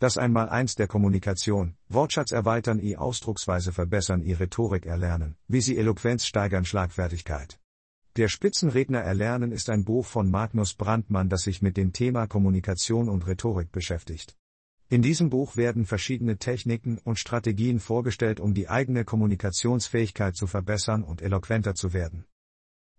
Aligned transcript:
Das 0.00 0.16
Einmaleins 0.16 0.76
der 0.76 0.86
Kommunikation, 0.86 1.74
Wortschatz 1.88 2.30
erweitern, 2.30 2.78
i 2.78 2.96
Ausdrucksweise 2.96 3.72
verbessern, 3.72 4.22
i 4.22 4.32
Rhetorik 4.32 4.86
erlernen, 4.86 5.34
wie 5.48 5.60
sie 5.60 5.76
Eloquenz 5.76 6.24
steigern, 6.24 6.64
Schlagfertigkeit. 6.64 7.58
Der 8.14 8.28
Spitzenredner 8.28 9.00
erlernen 9.00 9.50
ist 9.50 9.68
ein 9.70 9.84
Buch 9.84 10.06
von 10.06 10.30
Magnus 10.30 10.74
Brandmann, 10.74 11.28
das 11.28 11.42
sich 11.42 11.62
mit 11.62 11.76
dem 11.76 11.92
Thema 11.92 12.28
Kommunikation 12.28 13.08
und 13.08 13.26
Rhetorik 13.26 13.72
beschäftigt. 13.72 14.36
In 14.88 15.02
diesem 15.02 15.30
Buch 15.30 15.56
werden 15.56 15.84
verschiedene 15.84 16.36
Techniken 16.38 16.98
und 16.98 17.18
Strategien 17.18 17.80
vorgestellt, 17.80 18.38
um 18.38 18.54
die 18.54 18.68
eigene 18.68 19.04
Kommunikationsfähigkeit 19.04 20.36
zu 20.36 20.46
verbessern 20.46 21.02
und 21.02 21.22
eloquenter 21.22 21.74
zu 21.74 21.92
werden. 21.92 22.24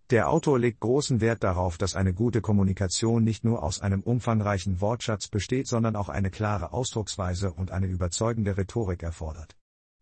Der 0.10 0.30
Autor 0.30 0.58
legt 0.58 0.80
großen 0.80 1.22
Wert 1.22 1.44
darauf, 1.44 1.78
dass 1.78 1.96
eine 1.96 2.14
gute 2.14 2.42
Kommunikation 2.42 3.24
nicht 3.24 3.44
nur 3.44 3.62
aus 3.62 3.80
einem 3.80 4.02
umfangreichen 4.02 4.82
Wortschatz 4.82 5.28
besteht, 5.28 5.68
sondern 5.68 5.96
auch 5.96 6.10
eine 6.10 6.32
klare 6.32 6.74
Ausdrucksweise 6.74 7.54
und 7.54 7.70
eine 7.70 7.86
überzeugende 7.86 8.58
Rhetorik 8.58 9.04
erfordert. 9.04 9.56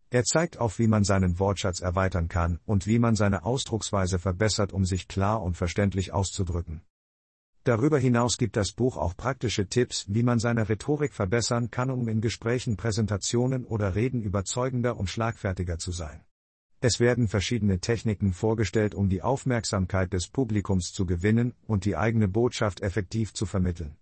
Er 0.08 0.24
zeigt 0.24 0.56
auf, 0.56 0.78
wie 0.78 0.86
man 0.86 1.04
seinen 1.04 1.38
Wortschatz 1.38 1.80
erweitern 1.80 2.28
kann 2.28 2.58
und 2.64 2.86
wie 2.86 2.98
man 2.98 3.16
seine 3.16 3.44
Ausdrucksweise 3.44 4.18
verbessert, 4.18 4.72
um 4.72 4.86
sich 4.86 5.08
klar 5.08 5.42
und 5.42 5.58
verständlich 5.58 6.14
auszudrücken. 6.14 6.80
Darüber 7.64 7.98
hinaus 7.98 8.38
gibt 8.38 8.56
das 8.56 8.72
Buch 8.72 8.96
auch 8.96 9.14
praktische 9.14 9.66
Tipps, 9.66 10.06
wie 10.08 10.22
man 10.22 10.38
seine 10.38 10.70
Rhetorik 10.70 11.12
verbessern 11.12 11.70
kann, 11.70 11.90
um 11.90 12.08
in 12.08 12.22
Gesprächen, 12.22 12.78
Präsentationen 12.78 13.66
oder 13.66 13.94
Reden 13.94 14.22
überzeugender 14.22 14.96
und 14.96 15.10
schlagfertiger 15.10 15.76
zu 15.76 15.92
sein. 15.92 16.22
Es 16.80 17.00
werden 17.00 17.26
verschiedene 17.26 17.80
Techniken 17.80 18.32
vorgestellt, 18.32 18.94
um 18.94 19.08
die 19.08 19.22
Aufmerksamkeit 19.22 20.12
des 20.12 20.28
Publikums 20.28 20.92
zu 20.92 21.06
gewinnen 21.06 21.54
und 21.66 21.84
die 21.84 21.96
eigene 21.96 22.28
Botschaft 22.28 22.82
effektiv 22.82 23.34
zu 23.34 23.46
vermitteln. 23.46 23.96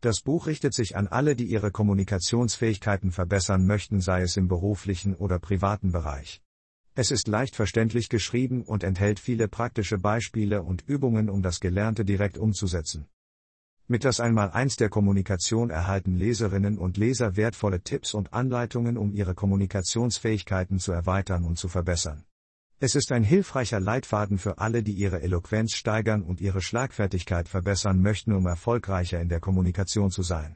Das 0.00 0.22
Buch 0.22 0.46
richtet 0.46 0.72
sich 0.72 0.96
an 0.96 1.08
alle, 1.08 1.36
die 1.36 1.44
ihre 1.44 1.70
Kommunikationsfähigkeiten 1.70 3.12
verbessern 3.12 3.66
möchten, 3.66 4.00
sei 4.00 4.22
es 4.22 4.38
im 4.38 4.48
beruflichen 4.48 5.14
oder 5.14 5.38
privaten 5.38 5.92
Bereich. 5.92 6.40
Es 6.94 7.10
ist 7.10 7.28
leicht 7.28 7.54
verständlich 7.54 8.08
geschrieben 8.08 8.62
und 8.62 8.82
enthält 8.82 9.20
viele 9.20 9.46
praktische 9.46 9.98
Beispiele 9.98 10.62
und 10.62 10.88
Übungen, 10.88 11.28
um 11.28 11.42
das 11.42 11.60
Gelernte 11.60 12.06
direkt 12.06 12.38
umzusetzen. 12.38 13.08
Mit 13.90 14.04
das 14.04 14.20
Einmaleins 14.20 14.76
der 14.76 14.88
Kommunikation 14.88 15.68
erhalten 15.68 16.14
Leserinnen 16.14 16.78
und 16.78 16.96
Leser 16.96 17.34
wertvolle 17.34 17.80
Tipps 17.80 18.14
und 18.14 18.32
Anleitungen, 18.32 18.96
um 18.96 19.12
ihre 19.12 19.34
Kommunikationsfähigkeiten 19.34 20.78
zu 20.78 20.92
erweitern 20.92 21.42
und 21.42 21.58
zu 21.58 21.66
verbessern. 21.66 22.24
Es 22.78 22.94
ist 22.94 23.10
ein 23.10 23.24
hilfreicher 23.24 23.80
Leitfaden 23.80 24.38
für 24.38 24.58
alle, 24.58 24.84
die 24.84 24.92
ihre 24.92 25.22
Eloquenz 25.22 25.72
steigern 25.72 26.22
und 26.22 26.40
ihre 26.40 26.60
Schlagfertigkeit 26.60 27.48
verbessern 27.48 28.00
möchten, 28.00 28.32
um 28.32 28.46
erfolgreicher 28.46 29.20
in 29.20 29.28
der 29.28 29.40
Kommunikation 29.40 30.12
zu 30.12 30.22
sein. 30.22 30.54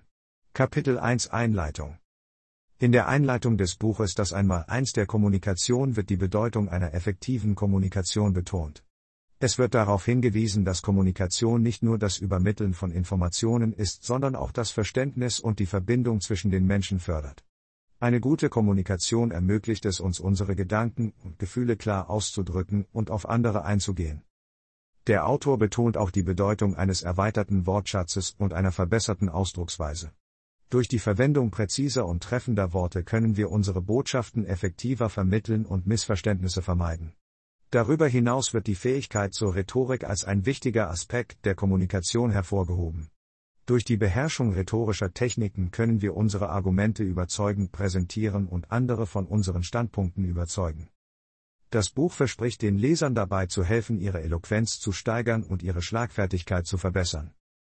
Kapitel 0.52 1.00
1 1.00 1.26
Einleitung 1.30 1.98
In 2.78 2.92
der 2.92 3.08
Einleitung 3.08 3.58
des 3.58 3.74
Buches 3.74 4.14
Das 4.14 4.32
Einmaleins 4.32 4.92
der 4.92 5.06
Kommunikation 5.06 5.96
wird 5.96 6.08
die 6.08 6.16
Bedeutung 6.16 6.69
einer 6.69 6.94
effektiven 6.94 7.56
Kommunikation 7.56 8.32
betont. 8.32 8.83
Es 9.45 9.59
wird 9.59 9.75
darauf 9.75 10.06
hingewiesen, 10.06 10.64
dass 10.64 10.81
Kommunikation 10.81 11.61
nicht 11.62 11.83
nur 11.83 11.98
das 11.98 12.17
Übermitteln 12.17 12.73
von 12.73 12.91
Informationen 12.91 13.75
ist, 13.75 14.03
sondern 14.03 14.37
auch 14.37 14.53
das 14.53 14.70
Verständnis 14.70 15.39
und 15.39 15.59
die 15.59 15.67
Verbindung 15.67 16.23
zwischen 16.23 16.50
den 16.50 16.67
Menschen 16.67 16.98
fördert. 16.98 17.45
Eine 18.00 18.20
gute 18.20 18.48
Kommunikation 18.48 19.33
ermöglicht 19.33 19.84
es 19.84 20.00
uns, 20.00 20.19
unsere 20.19 20.56
Gedanken 20.56 21.12
und 21.22 21.39
Gefühle 21.39 21.77
klar 21.77 22.09
auszudrücken 22.09 22.87
und 22.91 23.11
auf 23.11 23.28
andere 23.28 23.67
einzugehen. 23.67 24.22
Der 25.09 25.28
Autor 25.28 25.59
betont 25.59 25.98
auch 25.98 26.11
die 26.11 26.22
Bedeutung 26.22 26.75
eines 26.75 27.03
erweiterten 27.03 27.67
Wortschatzes 27.67 28.34
und 28.39 28.55
einer 28.55 28.72
verbesserten 28.72 29.28
Ausdrucksweise. 29.28 30.12
Durch 30.70 30.89
die 30.89 30.98
Verwendung 30.98 31.50
präziser 31.50 32.06
und 32.06 32.22
treffender 32.22 32.72
Worte 32.72 33.05
können 33.05 33.37
wir 33.37 33.50
unsere 33.50 33.83
Botschaften 33.83 34.47
effektiver 34.47 35.11
vermitteln 35.11 35.67
und 35.67 35.87
Missverständnisse 35.87 36.62
vermeiden. 36.62 37.12
Darüber 37.75 38.06
hinaus 38.06 38.55
wird 38.55 38.69
die 38.69 38.77
Fähigkeit 38.77 39.34
zur 39.34 39.56
Rhetorik 39.56 40.04
als 40.04 40.25
ein 40.25 40.47
wichtiger 40.47 40.91
Aspekt 40.91 41.44
der 41.44 41.56
Kommunikation 41.56 42.31
hervorgehoben. 42.31 43.10
Durch 43.66 43.82
die 43.82 43.97
Beherrschung 43.97 44.53
rhetorischer 44.53 45.12
Techniken 45.12 45.72
können 45.72 46.00
wir 46.00 46.16
unsere 46.16 46.50
Argumente 46.50 47.03
überzeugend 47.03 47.72
präsentieren 47.72 48.47
und 48.47 48.71
andere 48.71 49.09
von 49.09 49.26
unseren 49.26 49.65
Standpunkten 49.65 50.25
überzeugen. 50.25 50.88
Das 51.71 51.91
Buch 51.91 52.12
verspricht 52.12 52.62
den 52.62 52.78
Lesern 52.78 53.16
dabei 53.16 53.47
zu 53.47 53.65
helfen, 53.65 53.98
ihre 53.98 54.22
Eloquenz 54.22 54.78
zu 54.78 54.93
steigern 54.93 55.43
und 55.43 55.65
ihre 55.65 55.82
Schlagfertigkeit 55.82 56.69
zu 56.69 56.78
verbessern. 56.78 57.34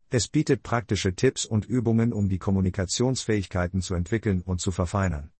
Es 0.09 0.28
bietet 0.28 0.62
praktische 0.62 1.16
Tipps 1.16 1.46
und 1.46 1.64
Übungen, 1.64 2.12
um 2.12 2.28
die 2.28 2.38
Kommunikationsfähigkeiten 2.38 3.81
zu 3.81 3.96
entwickeln 3.96 4.42
und 4.42 4.59
zu 4.59 4.72
verfeinern. 4.72 5.31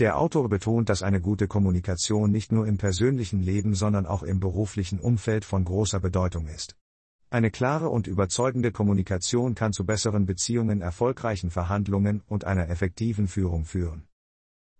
Der 0.00 0.18
Autor 0.18 0.48
betont, 0.48 0.88
dass 0.88 1.04
eine 1.04 1.20
gute 1.20 1.46
Kommunikation 1.46 2.32
nicht 2.32 2.50
nur 2.50 2.66
im 2.66 2.78
persönlichen 2.78 3.40
Leben, 3.40 3.76
sondern 3.76 4.06
auch 4.06 4.24
im 4.24 4.40
beruflichen 4.40 4.98
Umfeld 4.98 5.44
von 5.44 5.64
großer 5.64 6.00
Bedeutung 6.00 6.48
ist. 6.48 6.76
Eine 7.30 7.52
klare 7.52 7.88
und 7.88 8.08
überzeugende 8.08 8.72
Kommunikation 8.72 9.54
kann 9.54 9.72
zu 9.72 9.86
besseren 9.86 10.26
Beziehungen, 10.26 10.80
erfolgreichen 10.80 11.50
Verhandlungen 11.50 12.22
und 12.26 12.44
einer 12.44 12.68
effektiven 12.70 13.28
Führung 13.28 13.64
führen. 13.64 14.08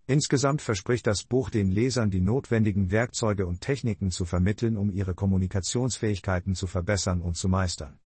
Insgesamt 0.08 0.62
verspricht 0.62 1.06
das 1.06 1.22
Buch 1.22 1.48
den 1.48 1.70
Lesern 1.70 2.10
die 2.10 2.20
notwendigen 2.20 2.91
Werkzeuge 2.91 3.47
und 3.47 3.60
Techniken 3.60 4.10
zu 4.10 4.24
vermitteln, 4.24 4.76
um 4.76 4.91
ihre 4.91 5.14
Kommunikationsfähigkeiten 5.14 6.56
zu 6.56 6.66
verbessern 6.66 7.22
und 7.22 7.36
zu 7.36 7.48
meistern. 7.48 8.00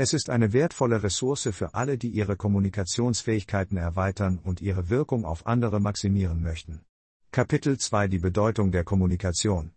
Es 0.00 0.12
ist 0.12 0.30
eine 0.30 0.52
wertvolle 0.52 1.02
Ressource 1.02 1.48
für 1.50 1.74
alle, 1.74 1.98
die 1.98 2.10
ihre 2.10 2.36
Kommunikationsfähigkeiten 2.36 3.76
erweitern 3.76 4.38
und 4.38 4.60
ihre 4.60 4.90
Wirkung 4.90 5.24
auf 5.24 5.44
andere 5.44 5.80
maximieren 5.80 6.40
möchten. 6.40 6.82
Kapitel 7.32 7.78
2 7.78 8.06
Die 8.06 8.20
Bedeutung 8.20 8.70
der 8.70 8.84
Kommunikation. 8.84 9.72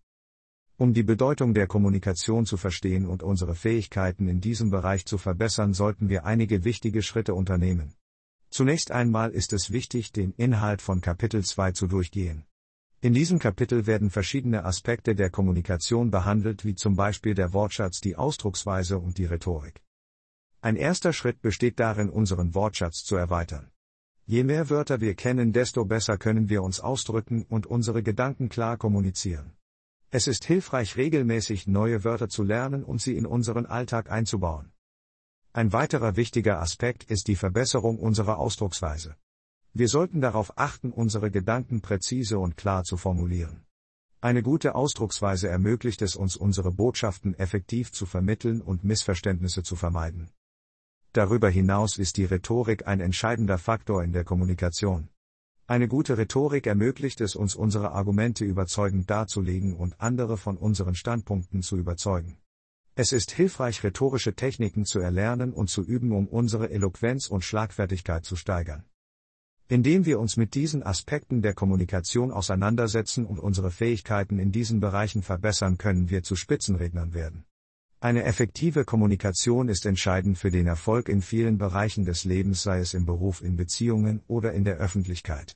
Um 0.78 0.94
die 0.94 1.02
Bedeutung 1.02 1.56
der 1.56 1.66
Kommunikation 1.66 2.46
zu 2.46 2.58
verstehen 2.58 3.08
und 3.08 3.24
unsere 3.24 3.56
Fähigkeiten 3.56 4.28
in 4.28 4.42
diesem 4.42 4.70
Bereich 4.70 5.08
zu 5.08 5.18
verbessern, 5.18 5.74
sollten 5.74 6.08
wir 6.08 6.24
einige 6.24 6.64
wichtige 6.66 7.02
Schritte 7.02 7.34
unternehmen. 7.34 7.96
Zunächst 8.52 8.92
einmal 8.92 9.32
ist 9.32 9.53
es 9.53 9.72
wichtig, 9.72 10.12
den 10.12 10.34
Inhalt 10.34 10.84
von 10.84 11.02
Kapitel 11.02 11.44
2 11.44 11.72
zu 11.72 11.88
durchgehen. 11.88 12.46
In 13.02 13.16
diesem 13.16 13.40
Kapitel 13.40 13.88
werden 13.88 14.12
verschiedene 14.12 14.66
Aspekte 14.66 15.16
der 15.16 15.32
Kommunikation 15.32 16.12
behandelt, 16.12 16.64
wie 16.64 16.76
zum 16.76 16.96
Beispiel 16.96 17.34
der 17.34 17.53
Wortschatz, 17.53 18.02
die 18.02 18.18
Ausdrucksweise 18.18 19.00
und 19.00 19.18
die 19.18 19.26
Rhetorik. 19.26 19.82
Ein 20.64 20.76
erster 20.76 21.12
Schritt 21.12 21.42
besteht 21.42 21.80
darin, 21.80 22.12
unseren 22.12 22.54
Wortschatz 22.54 23.04
zu 23.04 23.16
erweitern. 23.16 23.72
Je 24.28 24.44
mehr 24.44 24.70
Wörter 24.70 25.02
wir 25.02 25.16
kennen, 25.16 25.54
desto 25.54 25.86
besser 25.86 26.20
können 26.20 26.50
wir 26.50 26.62
uns 26.62 26.80
ausdrücken 26.80 27.44
und 27.50 27.66
unsere 27.66 28.04
Gedanken 28.04 28.48
klar 28.48 28.78
kommunizieren. 28.78 29.54
Es 30.12 30.28
ist 30.28 30.46
hilfreich, 30.46 30.98
regelmäßig 30.98 31.66
neue 31.66 32.04
Wörter 32.04 32.30
zu 32.30 32.44
lernen 32.44 32.84
und 32.84 33.02
sie 33.02 33.18
in 33.18 33.26
unseren 33.26 33.66
Alltag 33.66 34.12
einzubauen. 34.12 34.72
Ein 35.52 35.74
weiterer 35.74 36.16
wichtiger 36.16 36.62
Aspekt 36.62 37.06
ist 37.06 37.28
die 37.28 37.36
Verbesserung 37.36 37.98
unserer 37.98 38.38
Ausdrucksweise. 38.38 39.16
Wir 39.74 39.88
sollten 39.88 40.22
darauf 40.22 40.60
achten, 40.60 40.92
unsere 40.92 41.32
Gedanken 41.32 41.82
präzise 41.82 42.38
und 42.38 42.56
klar 42.56 42.84
zu 42.84 42.98
formulieren. 42.98 43.66
Eine 44.20 44.44
gute 44.44 44.76
Ausdrucksweise 44.76 45.48
ermöglicht 45.48 46.04
es 46.04 46.16
uns, 46.16 46.36
unsere 46.36 46.72
Botschaften 46.72 47.34
effektiv 47.34 47.92
zu 47.92 48.06
vermitteln 48.06 48.62
und 48.62 48.84
Missverständnisse 48.84 49.64
zu 49.64 49.76
vermeiden. 49.76 50.30
Darüber 51.14 51.50
hinaus 51.50 51.98
ist 51.98 52.16
die 52.16 52.24
Rhetorik 52.24 52.88
ein 52.88 53.02
entscheidender 53.02 53.58
Faktor 53.58 54.02
in 54.02 54.14
der 54.14 54.24
Kommunikation. 54.24 55.10
Eine 55.68 55.90
gute 55.90 56.18
Rhetorik 56.18 56.68
ermöglicht 56.68 57.20
es 57.20 57.36
uns, 57.36 57.54
unsere 57.54 57.92
Argumente 57.92 58.46
überzeugend 58.46 59.10
darzulegen 59.10 59.74
und 59.74 60.00
andere 60.00 60.38
von 60.38 60.56
unseren 60.56 60.96
Standpunkten 60.96 61.64
zu 61.64 61.78
überzeugen. 61.78 62.38
Es 62.96 63.12
ist 63.12 63.32
hilfreich, 63.32 63.84
rhetorische 63.84 64.36
Techniken 64.36 64.86
zu 64.86 65.00
erlernen 65.00 65.52
und 65.52 65.70
zu 65.70 65.82
üben, 65.82 66.14
um 66.14 66.28
unsere 66.28 66.70
Eloquenz 66.70 67.28
und 67.28 67.44
Schlagfertigkeit 67.44 68.24
zu 68.24 68.38
steigern. 68.38 68.86
Indem 69.68 70.06
wir 70.06 70.20
uns 70.20 70.38
mit 70.38 70.56
diesen 70.56 70.82
Aspekten 70.82 71.41
der 71.41 71.53
Kommunikation 71.53 72.32
auseinandersetzen 72.32 73.26
und 73.26 73.40
unsere 73.40 73.72
Fähigkeiten 73.72 74.40
in 74.40 74.52
diesen 74.53 74.80
Bereichen 74.80 75.24
verbessern, 75.24 75.78
können 75.78 76.09
wir 76.09 76.24
zu 76.24 76.38
Spitzenrednern 76.38 77.14
werden. 77.14 77.46
Eine 78.03 78.24
effektive 78.24 78.84
Kommunikation 78.84 79.70
ist 79.70 79.86
entscheidend 79.86 80.40
für 80.40 80.50
den 80.50 80.66
Erfolg 80.66 81.08
in 81.08 81.22
vielen 81.22 81.59
Bereichen 81.59 82.03
des 82.03 82.24
Lebens, 82.24 82.64
sei 82.64 82.80
es 82.80 82.96
im 82.96 83.06
Beruf, 83.06 83.44
in 83.44 83.56
Beziehungen 83.56 84.24
oder 84.26 84.53
in 84.53 84.64
der 84.64 84.78
Öffentlichkeit. 84.78 85.56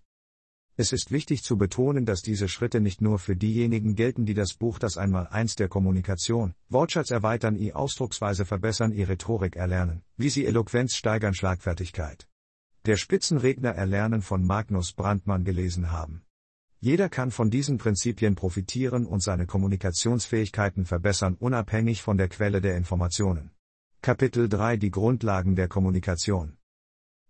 Es 0.77 0.93
ist 0.93 1.09
wichtig 1.09 1.41
zu 1.41 1.57
betonen, 1.57 2.05
dass 2.05 2.21
diese 2.21 2.47
Schritte 2.47 2.81
nicht 2.81 3.01
nur 3.01 3.17
für 3.17 3.35
diejenigen 3.35 3.95
gelten, 3.95 4.27
die 4.27 4.35
das 4.35 4.53
Buch 4.53 4.77
das 4.77 4.95
einmal 4.95 5.25
eins 5.25 5.55
der 5.55 5.69
Kommunikation, 5.69 6.53
Wortschatz 6.69 7.09
erweitern, 7.09 7.55
i 7.57 7.73
Ausdrucksweise 7.73 8.45
verbessern, 8.45 8.91
i 8.91 9.01
Rhetorik 9.01 9.55
erlernen, 9.55 10.03
wie 10.15 10.29
sie 10.29 10.45
Eloquenz 10.45 10.93
steigern, 10.93 11.33
Schlagfertigkeit. 11.33 12.27
Der 12.85 12.97
Spitzenredner 12.97 13.71
erlernen 13.71 14.21
von 14.21 14.45
Magnus 14.45 14.93
Brandmann 14.93 15.45
gelesen 15.45 15.91
haben. 15.91 16.24
Jeder 16.79 17.09
kann 17.09 17.31
von 17.31 17.49
diesen 17.49 17.77
Prinzipien 17.77 18.35
profitieren 18.35 19.05
und 19.05 19.23
seine 19.23 19.45
Kommunikationsfähigkeiten 19.45 20.85
verbessern, 20.85 21.35
unabhängig 21.39 22.01
von 22.01 22.17
der 22.17 22.29
Quelle 22.29 22.61
der 22.61 22.77
Informationen. 22.77 23.51
Kapitel 24.01 24.49
3 24.49 24.77
Die 24.77 24.91
Grundlagen 24.91 25.55
der 25.55 25.67
Kommunikation. 25.67 26.57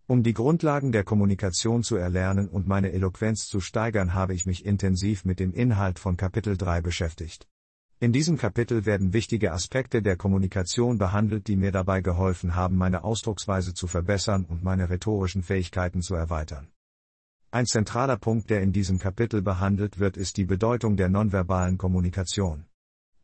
Um 0.07 0.21
die 0.21 0.33
Grundlagen 0.33 0.91
der 0.91 1.03
Kommunikation 1.03 1.81
zu 1.81 1.95
erlernen 1.95 2.47
und 2.47 2.67
meine 2.67 2.91
Eloquenz 2.91 3.47
zu 3.47 3.59
steigern, 3.59 4.13
habe 4.13 4.35
ich 4.35 4.45
mich 4.45 4.65
intensiv 4.65 5.25
mit 5.25 5.39
dem 5.39 5.53
Inhalt 5.53 5.97
von 5.97 6.15
Kapitel 6.15 6.57
3 6.57 6.81
beschäftigt. 6.81 7.47
In 7.99 8.11
diesem 8.11 8.37
Kapitel 8.37 8.85
werden 8.85 9.13
wichtige 9.13 9.53
Aspekte 9.53 10.01
der 10.01 10.17
Kommunikation 10.17 10.97
behandelt, 10.97 11.47
die 11.47 11.55
mir 11.55 11.71
dabei 11.71 12.01
geholfen 12.01 12.55
haben, 12.55 12.75
meine 12.75 13.03
Ausdrucksweise 13.03 13.73
zu 13.73 13.87
verbessern 13.87 14.45
und 14.45 14.63
meine 14.63 14.89
rhetorischen 14.89 15.43
Fähigkeiten 15.43 16.01
zu 16.01 16.13
erweitern. 16.13 16.67
Ein 17.51 17.65
zentraler 17.65 18.17
Punkt, 18.17 18.49
der 18.49 18.61
in 18.61 18.73
diesem 18.73 18.99
Kapitel 18.99 19.41
behandelt 19.41 19.99
wird, 19.99 20.17
ist 20.17 20.37
die 20.37 20.45
Bedeutung 20.45 20.97
der 20.97 21.09
nonverbalen 21.09 21.77
Kommunikation. 21.77 22.65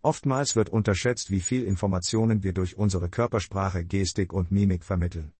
Oftmals 0.01 0.55
wird 0.55 0.69
unterschätzt, 0.69 1.29
wie 1.29 1.41
viel 1.41 1.63
Informationen 1.63 2.41
wir 2.41 2.53
durch 2.53 2.77
unsere 2.77 3.09
Körpersprache, 3.09 3.85
Gestik 3.85 4.33
und 4.33 4.51
Mimik 4.51 4.83
vermitteln. 4.83 5.33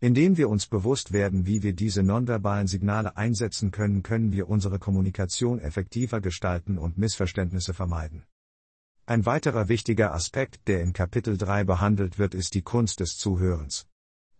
Indem 0.00 0.36
wir 0.36 0.50
uns 0.50 0.66
bewusst 0.66 1.12
werden, 1.12 1.46
wie 1.46 1.62
wir 1.62 1.72
diese 1.72 2.02
nonverbalen 2.02 2.66
Signale 2.66 3.16
einsetzen 3.16 3.70
können, 3.70 4.02
können 4.02 4.32
wir 4.32 4.48
unsere 4.48 4.78
Kommunikation 4.78 5.58
effektiver 5.58 6.20
gestalten 6.20 6.78
und 6.78 6.98
Missverständnisse 6.98 7.74
vermeiden. 7.74 8.24
Ein 9.06 9.26
weiterer 9.26 9.68
wichtiger 9.68 10.14
Aspekt, 10.14 10.68
der 10.68 10.82
in 10.82 10.92
Kapitel 10.92 11.36
3 11.36 11.64
behandelt 11.64 12.18
wird, 12.18 12.34
ist 12.34 12.54
die 12.54 12.62
Kunst 12.62 13.00
des 13.00 13.16
Zuhörens. 13.16 13.86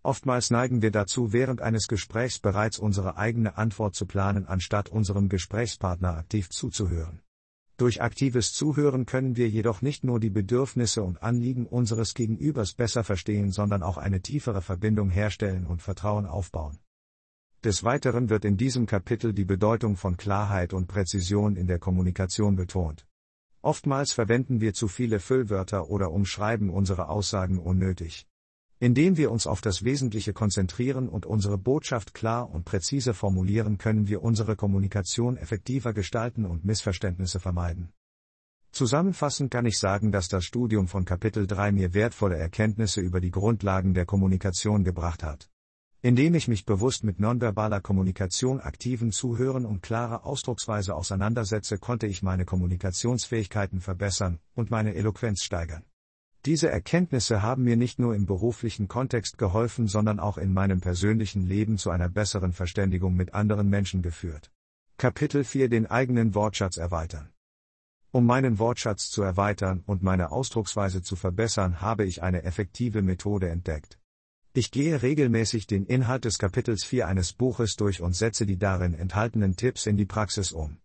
Oftmals 0.05 0.51
neigen 0.51 0.83
wir 0.83 0.91
dazu, 0.91 1.33
während 1.33 1.63
eines 1.63 1.89
Gesprächs 1.89 2.39
bereits 2.39 2.79
unsere 2.79 3.17
eigene 3.17 3.57
Antwort 3.57 3.95
zu 3.95 4.05
planen, 4.05 4.45
anstatt 4.47 4.91
unserem 4.91 5.31
Gesprächspartner 5.31 6.19
aktiv 6.19 6.51
zuzuhören. 6.51 7.23
Durch 7.79 8.03
aktives 8.03 8.53
Zuhören 8.53 9.07
können 9.07 9.39
wir 9.39 9.49
jedoch 9.49 9.81
nicht 9.81 10.05
nur 10.05 10.21
die 10.21 10.29
Bedürfnisse 10.29 11.03
und 11.03 11.23
Anliegen 11.23 11.65
unseres 11.65 12.13
Gegenübers 12.13 12.75
besser 12.75 13.03
verstehen, 13.03 13.51
sondern 13.51 13.83
auch 13.83 13.97
eine 13.97 14.21
tiefere 14.21 14.61
Verbindung 14.61 15.09
herstellen 15.09 15.67
und 15.67 15.81
Vertrauen 15.81 16.27
aufbauen. 16.27 16.79
Des 17.65 17.83
Weiteren 17.83 18.29
wird 18.29 18.45
in 18.45 18.59
diesem 18.59 18.85
Kapitel 18.85 19.33
die 19.33 19.47
Bedeutung 19.47 19.97
von 19.97 20.19
Klarheit 20.19 20.75
und 20.75 20.87
Präzision 20.87 21.57
in 21.57 21.67
der 21.67 21.79
Kommunikation 21.79 22.57
betont. 22.57 23.07
Oftmals 23.63 24.13
verwenden 24.13 24.61
wir 24.61 24.75
zu 24.75 24.87
viele 24.87 25.19
Füllwörter 25.19 25.89
oder 25.89 26.11
umschreiben 26.11 26.69
unsere 26.69 27.09
Aussagen 27.09 27.59
unnötig. 27.59 28.27
Indem 28.85 29.17
wir 29.17 29.31
uns 29.31 29.47
auf 29.47 29.63
das 29.63 29.83
Wesentliche 29.83 30.35
konzentrieren 30.35 31.09
und 31.09 31.25
unsere 31.25 31.57
Botschaft 31.57 32.13
klar 32.13 32.51
und 32.51 32.67
präzise 32.67 33.15
formulieren, 33.15 33.79
können 33.79 34.09
wir 34.09 34.23
unsere 34.23 34.57
Kommunikation 34.57 35.39
effektiver 35.39 35.95
gestalten 35.95 36.45
und 36.45 36.67
Missverständnisse 36.67 37.41
vermeiden. 37.41 37.95
Zusammenfassend 38.73 39.51
kann 39.51 39.65
ich 39.65 39.79
sagen, 39.79 40.13
dass 40.13 40.29
das 40.29 40.45
Studium 40.45 40.87
von 40.87 41.07
Kapitel 41.07 41.47
3 41.47 41.73
mir 41.73 41.95
wertvolle 41.95 42.37
Erkenntnisse 42.37 43.01
über 43.01 43.23
die 43.23 43.31
Grundlagen 43.31 43.95
der 43.95 44.05
Kommunikation 44.05 44.85
gebracht 44.85 45.23
hat. 45.23 45.49
Indem 46.03 46.35
ich 46.35 46.47
mich 46.47 46.67
bewusst 46.67 47.05
mit 47.05 47.19
nonverbaler 47.19 47.81
Kommunikation, 47.81 48.61
aktiven 48.61 49.13
Zuhören 49.13 49.65
und 49.65 49.81
klarer 49.81 50.27
Ausdrucksweise 50.27 50.95
auseinandersetze, 50.95 51.79
konnte 51.79 52.07
ich 52.07 52.23
meine 52.23 52.45
Kommunikationsfähigkeiten 52.45 53.81
verbessern 53.81 54.41
und 54.55 54.71
meine 54.71 54.95
Eloquenz 54.95 55.43
steigern. 55.43 55.85
Diese 56.47 56.69
Erkenntnisse 56.69 57.41
haben 57.41 57.65
mir 57.65 57.77
nicht 57.77 57.99
nur 57.99 58.15
im 58.15 58.27
beruflichen 58.27 58.87
Kontext 58.87 59.39
geholfen, 59.39 59.87
sondern 59.87 60.21
auch 60.21 60.37
in 60.37 60.53
meinem 60.53 60.83
persönlichen 60.83 61.47
Leben 61.47 61.79
zu 61.79 61.89
einer 61.89 62.11
besseren 62.11 62.53
Verständigung 62.53 63.15
mit 63.15 63.33
anderen 63.33 63.71
Menschen 63.71 64.03
geführt. 64.03 64.53
Kapitel 64.99 65.43
4 65.43 65.71
Den 65.71 65.87
eigenen 65.87 66.35
Wortschatz 66.35 66.77
erweitern. 66.77 67.31
Um 68.11 68.27
meinen 68.27 68.59
Wortschatz 68.59 69.09
zu 69.09 69.23
erweitern 69.23 69.83
und 69.87 70.03
meine 70.03 70.33
Ausdrucksweise 70.33 71.01
zu 71.01 71.17
verbessern, 71.17 71.81
habe 71.81 72.05
ich 72.05 72.23
eine 72.23 72.43
effektive 72.43 73.01
Methode 73.01 73.49
entdeckt. 73.49 73.99
Ich 74.53 74.71
gehe 74.71 75.01
regelmäßig 75.01 75.67
den 75.67 75.87
Inhalt 75.87 76.27
des 76.27 76.39
Kapitels 76.39 76.85
4 76.85 77.09
eines 77.09 77.33
Buches 77.33 77.77
durch 77.77 78.03
und 78.03 78.15
setze 78.15 78.45
die 78.45 78.59
darin 78.59 78.93
enthaltenen 78.93 79.57
Tipps 79.57 79.87
in 79.87 79.97
die 79.97 80.05
Praxis 80.05 80.53
um. 80.53 80.77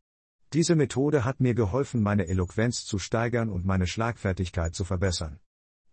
Diese 0.54 0.76
Methode 0.76 1.26
hat 1.26 1.42
mir 1.42 1.54
geholfen, 1.54 2.02
meine 2.02 2.28
Eloquenz 2.28 2.86
zu 2.86 2.98
steigern 2.98 3.50
und 3.50 3.66
meine 3.66 3.88
Schlagfertigkeit 3.88 4.74
zu 4.74 4.86
verbessern. 4.86 5.40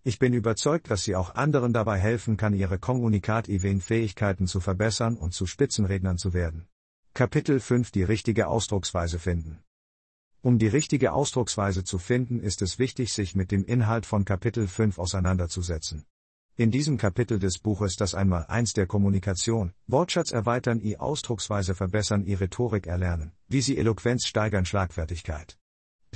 Ich 0.09 0.21
bin 0.21 0.35
überzeugt, 0.35 0.89
dass 0.89 1.03
sie 1.03 1.17
auch 1.17 1.35
anderen 1.35 1.73
dabei 1.73 1.99
helfen 1.99 2.37
kann, 2.37 2.55
ihre 2.55 2.79
Kommunikativ-Fähigkeiten 2.79 4.47
zu 4.47 4.61
verbessern 4.61 5.17
und 5.17 5.35
zu 5.35 5.47
Spitzenrednern 5.47 6.17
zu 6.17 6.33
werden. 6.33 6.69
Kapitel 7.13 7.59
5 7.59 7.91
Die 7.91 8.05
richtige 8.05 8.47
Ausdrucksweise 8.47 9.19
finden. 9.19 9.59
Um 10.43 10.61
die 10.61 10.69
richtige 10.69 11.13
Ausdrucksweise 11.13 11.83
zu 11.83 11.99
finden, 11.99 12.39
ist 12.39 12.63
es 12.63 12.79
wichtig, 12.79 13.13
sich 13.13 13.35
mit 13.35 13.51
dem 13.51 13.65
Inhalt 13.65 14.07
von 14.07 14.25
Kapitel 14.25 14.69
5 14.69 15.01
auseinanderzusetzen. 15.01 16.05
In 16.55 16.71
diesem 16.71 16.99
Kapitel 16.99 17.41
des 17.41 17.59
Buches 17.59 17.97
das 17.97 18.15
einmal 18.15 18.47
eins 18.47 18.75
der 18.75 18.87
Kommunikation, 18.87 19.73
Wortschatz 19.89 20.31
erweitern, 20.31 20.81
i 20.85 20.99
Ausdrucksweise 20.99 21.75
verbessern, 21.75 22.25
i 22.25 22.35
Rhetorik 22.35 22.87
erlernen, 22.87 23.33
wie 23.49 23.61
sie 23.61 23.77
Eloquenz 23.77 24.25
steigern, 24.29 24.67
Schlagfertigkeit. 24.67 25.59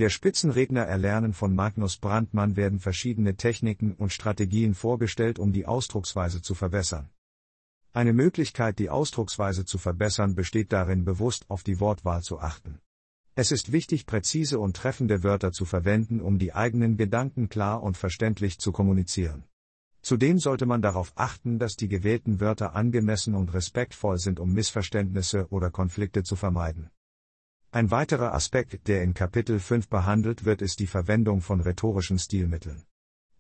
Der 0.00 0.08
Spitzenredner 0.08 0.86
Erlernen 0.86 1.34
von 1.34 1.54
Magnus 1.54 1.98
Brandmann 1.98 2.56
werden 2.56 2.78
verschiedene 2.78 3.36
Techniken 3.36 3.92
und 3.92 4.14
Strategien 4.14 4.72
vorgestellt, 4.72 5.38
um 5.38 5.52
die 5.52 5.66
Ausdrucksweise 5.66 6.40
zu 6.40 6.54
verbessern. 6.54 7.10
Eine 7.92 8.14
Möglichkeit, 8.14 8.78
die 8.78 8.88
Ausdrucksweise 8.88 9.66
zu 9.66 9.76
verbessern, 9.76 10.34
besteht 10.34 10.72
darin, 10.72 11.04
bewusst 11.04 11.44
auf 11.50 11.64
die 11.64 11.80
Wortwahl 11.80 12.22
zu 12.22 12.38
achten. 12.38 12.80
Es 13.34 13.52
ist 13.52 13.72
wichtig, 13.72 14.06
präzise 14.06 14.58
und 14.58 14.74
treffende 14.74 15.22
Wörter 15.22 15.52
zu 15.52 15.66
verwenden, 15.66 16.22
um 16.22 16.38
die 16.38 16.54
eigenen 16.54 16.96
Gedanken 16.96 17.50
klar 17.50 17.82
und 17.82 17.98
verständlich 17.98 18.58
zu 18.58 18.72
kommunizieren. 18.72 19.44
Zudem 20.00 20.38
sollte 20.38 20.64
man 20.64 20.80
darauf 20.80 21.12
achten, 21.16 21.58
dass 21.58 21.76
die 21.76 21.88
gewählten 21.88 22.40
Wörter 22.40 22.74
angemessen 22.74 23.34
und 23.34 23.52
respektvoll 23.52 24.16
sind, 24.16 24.40
um 24.40 24.54
Missverständnisse 24.54 25.48
oder 25.50 25.70
Konflikte 25.70 26.22
zu 26.22 26.36
vermeiden. 26.36 26.88
Ein 27.72 27.92
weiterer 27.92 28.34
Aspekt, 28.34 28.88
der 28.88 29.04
in 29.04 29.14
Kapitel 29.14 29.60
5 29.60 29.88
behandelt 29.88 30.44
wird, 30.44 30.60
ist 30.60 30.80
die 30.80 30.88
Verwendung 30.88 31.40
von 31.40 31.60
rhetorischen 31.60 32.18
Stilmitteln. 32.18 32.82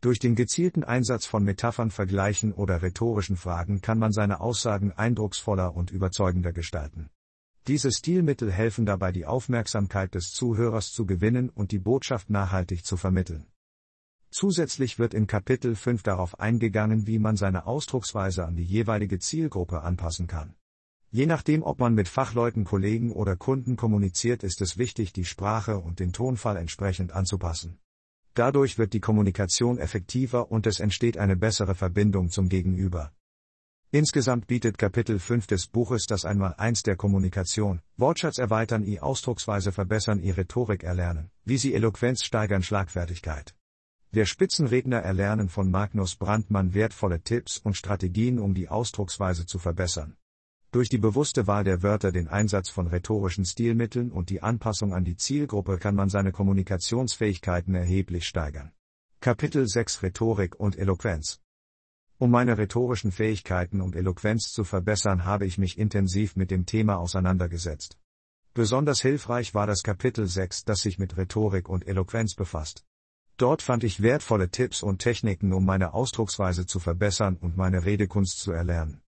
Durch 0.00 0.20
den 0.20 0.36
gezielten 0.36 0.84
Einsatz 0.84 1.26
von 1.26 1.42
Metaphern, 1.42 1.90
Vergleichen 1.90 2.52
oder 2.52 2.80
rhetorischen 2.80 3.36
Fragen 3.36 3.80
kann 3.80 3.98
man 3.98 4.12
seine 4.12 4.40
Aussagen 4.40 4.92
eindrucksvoller 4.92 5.74
und 5.74 5.90
überzeugender 5.90 6.52
gestalten. 6.52 7.10
Diese 7.66 7.90
Stilmittel 7.90 8.52
helfen 8.52 8.86
dabei, 8.86 9.10
die 9.10 9.26
Aufmerksamkeit 9.26 10.14
des 10.14 10.30
Zuhörers 10.30 10.92
zu 10.92 11.06
gewinnen 11.06 11.50
und 11.50 11.72
die 11.72 11.80
Botschaft 11.80 12.30
nachhaltig 12.30 12.84
zu 12.84 12.96
vermitteln. 12.96 13.46
Zusätzlich 14.30 15.00
wird 15.00 15.12
in 15.12 15.26
Kapitel 15.26 15.74
5 15.74 16.04
darauf 16.04 16.38
eingegangen, 16.38 17.08
wie 17.08 17.18
man 17.18 17.34
seine 17.36 17.66
Ausdrucksweise 17.66 18.46
an 18.46 18.54
die 18.54 18.62
jeweilige 18.62 19.18
Zielgruppe 19.18 19.82
anpassen 19.82 20.28
kann. 20.28 20.54
Je 21.12 21.26
nachdem, 21.26 21.64
ob 21.64 21.80
man 21.80 21.94
mit 21.94 22.06
Fachleuten, 22.06 22.64
Kollegen 22.64 23.10
oder 23.10 23.34
Kunden 23.34 23.74
kommuniziert, 23.76 24.44
ist 24.44 24.60
es 24.60 24.78
wichtig, 24.78 25.12
die 25.12 25.24
Sprache 25.24 25.78
und 25.78 25.98
den 25.98 26.12
Tonfall 26.12 26.56
entsprechend 26.56 27.12
anzupassen. 27.12 27.80
Dadurch 28.34 28.78
wird 28.78 28.92
die 28.92 29.00
Kommunikation 29.00 29.78
effektiver 29.78 30.52
und 30.52 30.68
es 30.68 30.78
entsteht 30.78 31.18
eine 31.18 31.34
bessere 31.34 31.74
Verbindung 31.74 32.30
zum 32.30 32.48
Gegenüber. 32.48 33.12
Insgesamt 33.90 34.46
bietet 34.46 34.78
Kapitel 34.78 35.18
5 35.18 35.48
des 35.48 35.66
Buches 35.66 36.06
das 36.06 36.24
einmal 36.24 36.54
eins 36.58 36.84
der 36.84 36.94
Kommunikation, 36.94 37.80
Wortschatz 37.96 38.38
erweitern, 38.38 38.84
i 38.84 39.00
Ausdrucksweise 39.00 39.72
verbessern, 39.72 40.22
i 40.22 40.30
Rhetorik 40.30 40.84
erlernen, 40.84 41.32
wie 41.44 41.58
sie 41.58 41.74
Eloquenz 41.74 42.22
steigern, 42.22 42.62
Schlagfertigkeit. 42.62 43.56
Der 44.12 44.26
Spitzenredner 44.26 44.98
erlernen 44.98 45.48
von 45.48 45.72
Magnus 45.72 46.14
Brandmann 46.14 46.72
wertvolle 46.72 47.20
Tipps 47.20 47.58
und 47.58 47.76
Strategien, 47.76 48.38
um 48.38 48.54
die 48.54 48.68
Ausdrucksweise 48.68 49.44
zu 49.44 49.58
verbessern. 49.58 50.16
Durch 50.72 50.88
die 50.88 50.98
bewusste 50.98 51.48
Wahl 51.48 51.64
der 51.64 51.82
Wörter, 51.82 52.12
den 52.12 52.28
Einsatz 52.28 52.68
von 52.68 52.86
rhetorischen 52.86 53.44
Stilmitteln 53.44 54.12
und 54.12 54.30
die 54.30 54.40
Anpassung 54.40 54.94
an 54.94 55.04
die 55.04 55.16
Zielgruppe 55.16 55.78
kann 55.78 55.96
man 55.96 56.08
seine 56.08 56.30
Kommunikationsfähigkeiten 56.30 57.74
erheblich 57.74 58.24
steigern. 58.28 58.70
Kapitel 59.20 59.66
6 59.66 60.04
Rhetorik 60.04 60.60
und 60.60 60.78
Eloquenz 60.78 61.40
Um 62.18 62.30
meine 62.30 62.56
rhetorischen 62.56 63.10
Fähigkeiten 63.10 63.80
und 63.80 63.96
Eloquenz 63.96 64.52
zu 64.52 64.62
verbessern, 64.62 65.24
habe 65.24 65.44
ich 65.44 65.58
mich 65.58 65.76
intensiv 65.76 66.36
mit 66.36 66.52
dem 66.52 66.66
Thema 66.66 66.98
auseinandergesetzt. 66.98 67.98
Besonders 68.54 69.00
hilfreich 69.00 69.54
war 69.54 69.66
das 69.66 69.82
Kapitel 69.82 70.28
6, 70.28 70.66
das 70.66 70.82
sich 70.82 71.00
mit 71.00 71.16
Rhetorik 71.16 71.68
und 71.68 71.84
Eloquenz 71.88 72.36
befasst. 72.36 72.84
Dort 73.38 73.62
fand 73.62 73.82
ich 73.82 74.02
wertvolle 74.02 74.50
Tipps 74.50 74.84
und 74.84 75.00
Techniken, 75.00 75.52
um 75.52 75.64
meine 75.64 75.94
Ausdrucksweise 75.94 76.64
zu 76.64 76.78
verbessern 76.78 77.36
und 77.40 77.56
meine 77.56 77.84
Redekunst 77.84 78.38
zu 78.38 78.52
erlernen. 78.52 79.02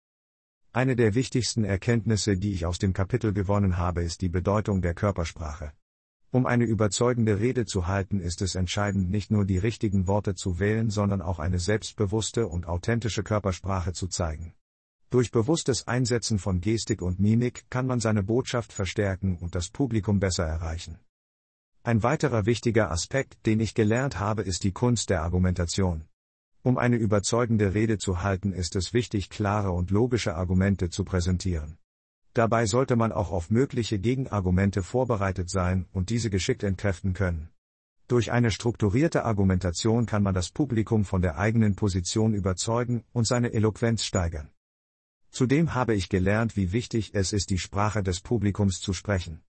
Eine 0.73 0.95
der 0.95 1.15
wichtigsten 1.15 1.65
Erkenntnisse, 1.65 2.37
die 2.37 2.53
ich 2.53 2.65
aus 2.65 2.79
dem 2.79 2.93
Kapitel 2.93 3.33
gewonnen 3.33 3.77
habe, 3.77 4.03
ist 4.03 4.21
die 4.21 4.29
Bedeutung 4.29 4.81
der 4.81 4.93
Körpersprache. 4.93 5.73
Um 6.31 6.45
eine 6.45 6.63
überzeugende 6.63 7.41
Rede 7.41 7.65
zu 7.65 7.87
halten, 7.87 8.21
ist 8.21 8.41
es 8.41 8.55
entscheidend, 8.55 9.09
nicht 9.09 9.31
nur 9.31 9.43
die 9.43 9.57
richtigen 9.57 10.07
Worte 10.07 10.33
zu 10.33 10.59
wählen, 10.59 10.89
sondern 10.89 11.21
auch 11.21 11.39
eine 11.39 11.59
selbstbewusste 11.59 12.47
und 12.47 12.67
authentische 12.67 13.21
Körpersprache 13.21 13.91
zu 13.91 14.07
zeigen. 14.07 14.53
Durch 15.09 15.31
bewusstes 15.31 15.89
Einsetzen 15.89 16.39
von 16.39 16.61
Gestik 16.61 17.01
und 17.01 17.19
Mimik 17.19 17.65
kann 17.69 17.85
man 17.85 17.99
seine 17.99 18.23
Botschaft 18.23 18.71
verstärken 18.71 19.35
und 19.35 19.55
das 19.55 19.71
Publikum 19.71 20.21
besser 20.21 20.45
erreichen. 20.45 20.99
Ein 21.83 22.01
weiterer 22.01 22.45
wichtiger 22.45 22.91
Aspekt, 22.91 23.45
den 23.45 23.59
ich 23.59 23.73
gelernt 23.73 24.21
habe, 24.21 24.43
ist 24.43 24.63
die 24.63 24.71
Kunst 24.71 25.09
der 25.09 25.21
Argumentation. 25.21 26.05
Um 26.63 26.77
eine 26.77 26.97
überzeugende 26.97 27.73
Rede 27.73 27.97
zu 27.97 28.21
halten, 28.21 28.53
ist 28.53 28.75
es 28.75 28.93
wichtig, 28.93 29.29
klare 29.29 29.71
und 29.71 29.89
logische 29.89 30.35
Argumente 30.35 30.89
zu 30.89 31.03
präsentieren. 31.03 31.77
Dabei 32.33 32.65
sollte 32.65 32.95
man 32.95 33.11
auch 33.11 33.31
auf 33.31 33.49
mögliche 33.49 33.97
Gegenargumente 33.97 34.83
vorbereitet 34.83 35.49
sein 35.49 35.87
und 35.91 36.09
diese 36.09 36.29
geschickt 36.29 36.63
entkräften 36.63 37.13
können. 37.13 37.49
Durch 38.07 38.31
eine 38.31 38.51
strukturierte 38.51 39.25
Argumentation 39.25 40.05
kann 40.05 40.21
man 40.21 40.33
das 40.33 40.51
Publikum 40.51 41.03
von 41.03 41.21
der 41.21 41.37
eigenen 41.37 41.75
Position 41.75 42.33
überzeugen 42.33 43.03
und 43.11 43.25
seine 43.25 43.53
Eloquenz 43.53 44.03
steigern. 44.03 44.49
Zudem 45.29 45.73
habe 45.73 45.95
ich 45.95 46.09
gelernt, 46.09 46.55
wie 46.57 46.73
wichtig 46.73 47.11
es 47.15 47.33
ist, 47.33 47.49
die 47.49 47.57
Sprache 47.57 48.03
des 48.03 48.19
Publikums 48.19 48.81
zu 48.81 48.93
sprechen. 48.93 49.41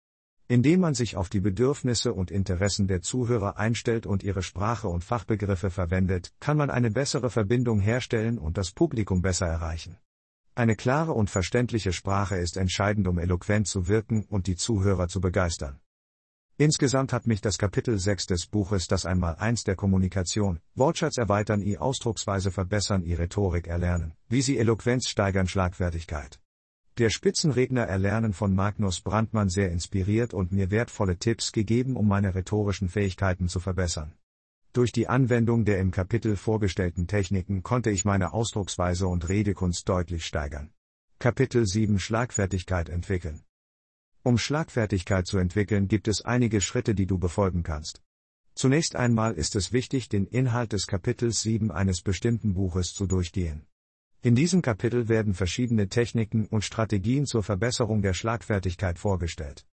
Indem 0.52 0.80
man 0.80 0.92
sich 0.92 1.16
auf 1.16 1.30
die 1.30 1.40
Bedürfnisse 1.40 2.12
und 2.12 2.30
Interessen 2.30 2.87
der 2.87 3.00
Zuhörer 3.00 3.56
einstellt 3.56 4.04
und 4.04 4.23
ihre 4.23 4.42
Sprache 4.42 4.87
und 4.87 5.02
Fachbegriffe 5.02 5.71
verwendet, 5.71 6.30
kann 6.40 6.59
man 6.59 6.68
eine 6.68 6.90
bessere 6.90 7.30
Verbindung 7.30 7.80
herstellen 7.80 8.37
und 8.37 8.59
das 8.59 8.71
Publikum 8.71 9.23
besser 9.23 9.47
erreichen. 9.47 9.97
Eine 10.54 10.76
klare 10.76 11.12
und 11.12 11.30
verständliche 11.30 11.94
Sprache 11.94 12.37
ist 12.37 12.59
entscheidend, 12.59 13.09
um 13.09 13.18
eloquent 13.18 13.66
zu 13.66 13.88
wirken 13.88 14.26
und 14.28 14.47
die 14.47 14.56
Zuhörer 14.56 15.09
zu 15.09 15.23
begeistern. 15.23 15.80
Insgesamt 16.59 17.14
hat 17.14 17.26
mich 17.26 17.40
das 17.40 17.56
Kapitel 17.56 17.99
6 17.99 18.26
des 18.26 18.47
Buches 18.47 18.88
Das 18.88 19.06
einmal 19.06 19.37
eins 19.37 19.64
der 19.64 19.75
Kommunikation, 19.75 20.61
Wortschatz 20.75 21.16
erweitern, 21.16 21.62
i 21.62 21.78
Ausdrucksweise 21.78 22.50
verbessern, 22.50 23.06
i 23.06 23.14
Rhetorik 23.14 23.68
erlernen, 23.68 24.12
wie 24.28 24.42
sie 24.42 24.59
Eloquenz 24.59 25.09
steigern, 25.09 25.49
Schlagfertigkeit. 25.49 26.41
Der 26.99 27.08
Spitzenredner 27.08 27.84
Erlernen 27.84 28.34
von 28.34 28.54
Magnus 28.54 29.00
Brandmann 29.00 29.49
sehr 29.49 29.70
inspiriert 29.70 30.34
und 30.34 30.52
mir 30.52 30.70
wertvolle 30.70 31.16
Tipps 31.16 31.50
gegeben, 31.52 31.96
um 31.96 32.06
meine 32.06 32.34
rhetorischen 32.34 32.90
Fähigkeiten 32.90 33.49
zu 33.49 33.61
verbessern. 33.61 34.12
Durch 34.75 34.92
die 34.92 35.08
Anwendung 35.08 35.64
der 35.64 35.78
im 35.78 35.90
Kapitel 35.90 36.37
vorgestellten 36.37 37.06
Techniken 37.06 37.62
konnte 37.62 37.90
ich 37.90 38.04
meine 38.04 38.34
Ausdrucksweise 38.34 39.08
und 39.08 39.26
Redekunst 39.30 39.88
deutlich 39.88 40.26
steigern. 40.26 40.70
Kapitel 41.18 41.64
7 41.64 41.99
Schlagfertigkeit 41.99 42.90
entwickeln. 42.90 43.42
Um 44.22 44.37
Schlagfertigkeit 44.37 45.26
zu 45.26 45.38
entwickeln, 45.38 45.88
gibt 45.88 46.08
es 46.08 46.20
einige 46.20 46.61
Schritte, 46.61 46.94
die 46.94 47.06
du 47.06 47.18
befolgen 47.18 47.62
kannst. 47.62 48.02
Zunächst 48.54 48.96
einmal 48.96 49.32
ist 49.32 49.56
es 49.56 49.72
wichtig, 49.72 50.11
den 50.11 50.26
Inhalt 50.26 50.75
des 50.75 50.87
Kapitels 50.87 51.40
7 51.40 51.70
eines 51.70 52.02
bestimmten 52.02 52.52
Buches 52.52 52.92
zu 52.92 53.06
durchgehen. 53.06 53.64
In 54.24 54.36
diesem 54.36 54.62
Kapitel 54.62 55.08
werden 55.08 55.34
verschiedene 55.34 55.88
Techniken 55.88 56.46
und 56.46 56.62
Strategien 56.62 57.26
zur 57.26 57.42
Verbesserung 57.42 58.02
der 58.02 58.14
Schlagfertigkeit 58.14 58.96
vorgestellt. 58.96 59.66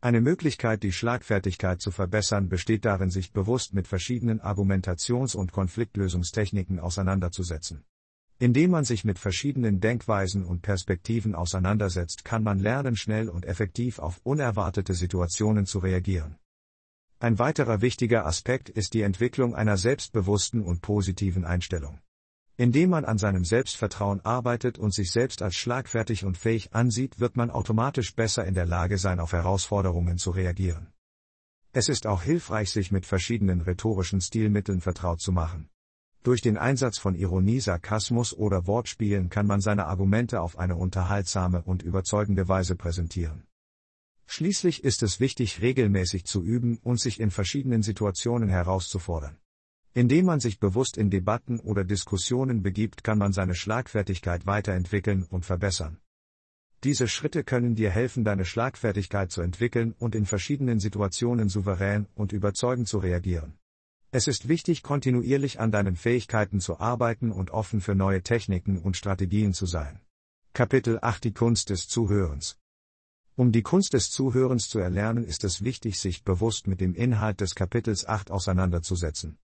Eine 0.00 0.20
Möglichkeit, 0.20 0.82
die 0.82 0.90
Schlagfertigkeit 0.90 1.80
zu 1.80 1.92
verbessern, 1.92 2.48
besteht 2.48 2.84
darin, 2.84 3.10
sich 3.10 3.32
bewusst 3.32 3.74
mit 3.74 3.86
verschiedenen 3.86 4.40
Argumentations- 4.40 5.36
und 5.36 5.52
Konfliktlösungstechniken 5.52 6.80
auseinanderzusetzen. 6.80 7.84
Indem 8.40 8.72
man 8.72 8.84
sich 8.84 9.04
mit 9.04 9.20
verschiedenen 9.20 9.78
Denkweisen 9.78 10.44
und 10.44 10.62
Perspektiven 10.62 11.36
auseinandersetzt, 11.36 12.24
kann 12.24 12.42
man 12.42 12.58
lernen, 12.58 12.96
schnell 12.96 13.28
und 13.28 13.46
effektiv 13.46 14.00
auf 14.00 14.20
unerwartete 14.24 14.94
Situationen 14.94 15.66
zu 15.66 15.78
reagieren. 15.78 16.36
Ein 17.20 17.38
weiterer 17.38 17.80
wichtiger 17.80 18.26
Aspekt 18.26 18.68
ist 18.70 18.94
die 18.94 19.02
Entwicklung 19.02 19.54
einer 19.54 19.76
selbstbewussten 19.76 20.62
und 20.62 20.82
positiven 20.82 21.44
Einstellung. 21.44 22.00
Indem 22.60 22.90
man 22.90 23.04
an 23.04 23.18
seinem 23.18 23.44
Selbstvertrauen 23.44 24.20
arbeitet 24.24 24.78
und 24.78 24.92
sich 24.92 25.12
selbst 25.12 25.42
als 25.42 25.54
schlagfertig 25.54 26.24
und 26.24 26.36
fähig 26.36 26.74
ansieht, 26.74 27.20
wird 27.20 27.36
man 27.36 27.52
automatisch 27.52 28.16
besser 28.16 28.44
in 28.46 28.54
der 28.54 28.66
Lage 28.66 28.98
sein, 28.98 29.20
auf 29.20 29.32
Herausforderungen 29.32 30.18
zu 30.18 30.30
reagieren. 30.32 30.92
Es 31.72 31.88
ist 31.88 32.08
auch 32.08 32.22
hilfreich, 32.22 32.70
sich 32.70 32.90
mit 32.90 33.06
verschiedenen 33.06 33.60
rhetorischen 33.60 34.20
Stilmitteln 34.20 34.80
vertraut 34.80 35.20
zu 35.20 35.30
machen. 35.30 35.68
Durch 36.24 36.40
den 36.40 36.58
Einsatz 36.58 36.98
von 36.98 37.14
Ironie, 37.14 37.60
Sarkasmus 37.60 38.34
oder 38.34 38.66
Wortspielen 38.66 39.28
kann 39.28 39.46
man 39.46 39.60
seine 39.60 39.86
Argumente 39.86 40.40
auf 40.40 40.58
eine 40.58 40.74
unterhaltsame 40.74 41.62
und 41.62 41.84
überzeugende 41.84 42.48
Weise 42.48 42.74
präsentieren. 42.74 43.46
Schließlich 44.26 44.82
ist 44.82 45.04
es 45.04 45.20
wichtig, 45.20 45.62
regelmäßig 45.62 46.24
zu 46.24 46.42
üben 46.42 46.78
und 46.82 47.00
sich 47.00 47.20
in 47.20 47.30
verschiedenen 47.30 47.84
Situationen 47.84 48.48
herauszufordern. 48.48 49.38
Indem 49.94 50.26
man 50.26 50.40
sich 50.40 50.60
bewusst 50.60 50.96
in 50.96 51.10
Debatten 51.10 51.60
oder 51.60 51.84
Diskussionen 51.84 52.62
begibt, 52.62 53.02
kann 53.02 53.18
man 53.18 53.32
seine 53.32 53.54
Schlagfertigkeit 53.54 54.46
weiterentwickeln 54.46 55.24
und 55.24 55.44
verbessern. 55.44 55.98
Diese 56.84 57.08
Schritte 57.08 57.42
können 57.42 57.74
dir 57.74 57.90
helfen, 57.90 58.24
deine 58.24 58.44
Schlagfertigkeit 58.44 59.32
zu 59.32 59.42
entwickeln 59.42 59.94
und 59.98 60.14
in 60.14 60.26
verschiedenen 60.26 60.78
Situationen 60.78 61.48
souverän 61.48 62.06
und 62.14 62.32
überzeugend 62.32 62.86
zu 62.86 62.98
reagieren. 62.98 63.58
Es 64.12 64.28
ist 64.28 64.48
wichtig, 64.48 64.82
kontinuierlich 64.82 65.58
an 65.58 65.72
deinen 65.72 65.96
Fähigkeiten 65.96 66.60
zu 66.60 66.78
arbeiten 66.78 67.32
und 67.32 67.50
offen 67.50 67.80
für 67.80 67.94
neue 67.94 68.22
Techniken 68.22 68.78
und 68.78 68.96
Strategien 68.96 69.52
zu 69.52 69.66
sein. 69.66 70.00
Kapitel 70.54 70.98
8 71.02 71.24
Die 71.24 71.32
Kunst 71.32 71.70
des 71.70 71.88
Zuhörens 71.88 72.58
Um 73.36 73.50
die 73.52 73.62
Kunst 73.62 73.92
des 73.92 74.10
Zuhörens 74.10 74.68
zu 74.68 74.78
erlernen, 74.78 75.24
ist 75.24 75.44
es 75.44 75.62
wichtig, 75.62 75.98
sich 75.98 76.22
bewusst 76.22 76.68
mit 76.68 76.80
dem 76.80 76.94
Inhalt 76.94 77.40
des 77.40 77.54
Kapitels 77.54 78.06
8 78.06 78.30
auseinanderzusetzen. 78.30 79.36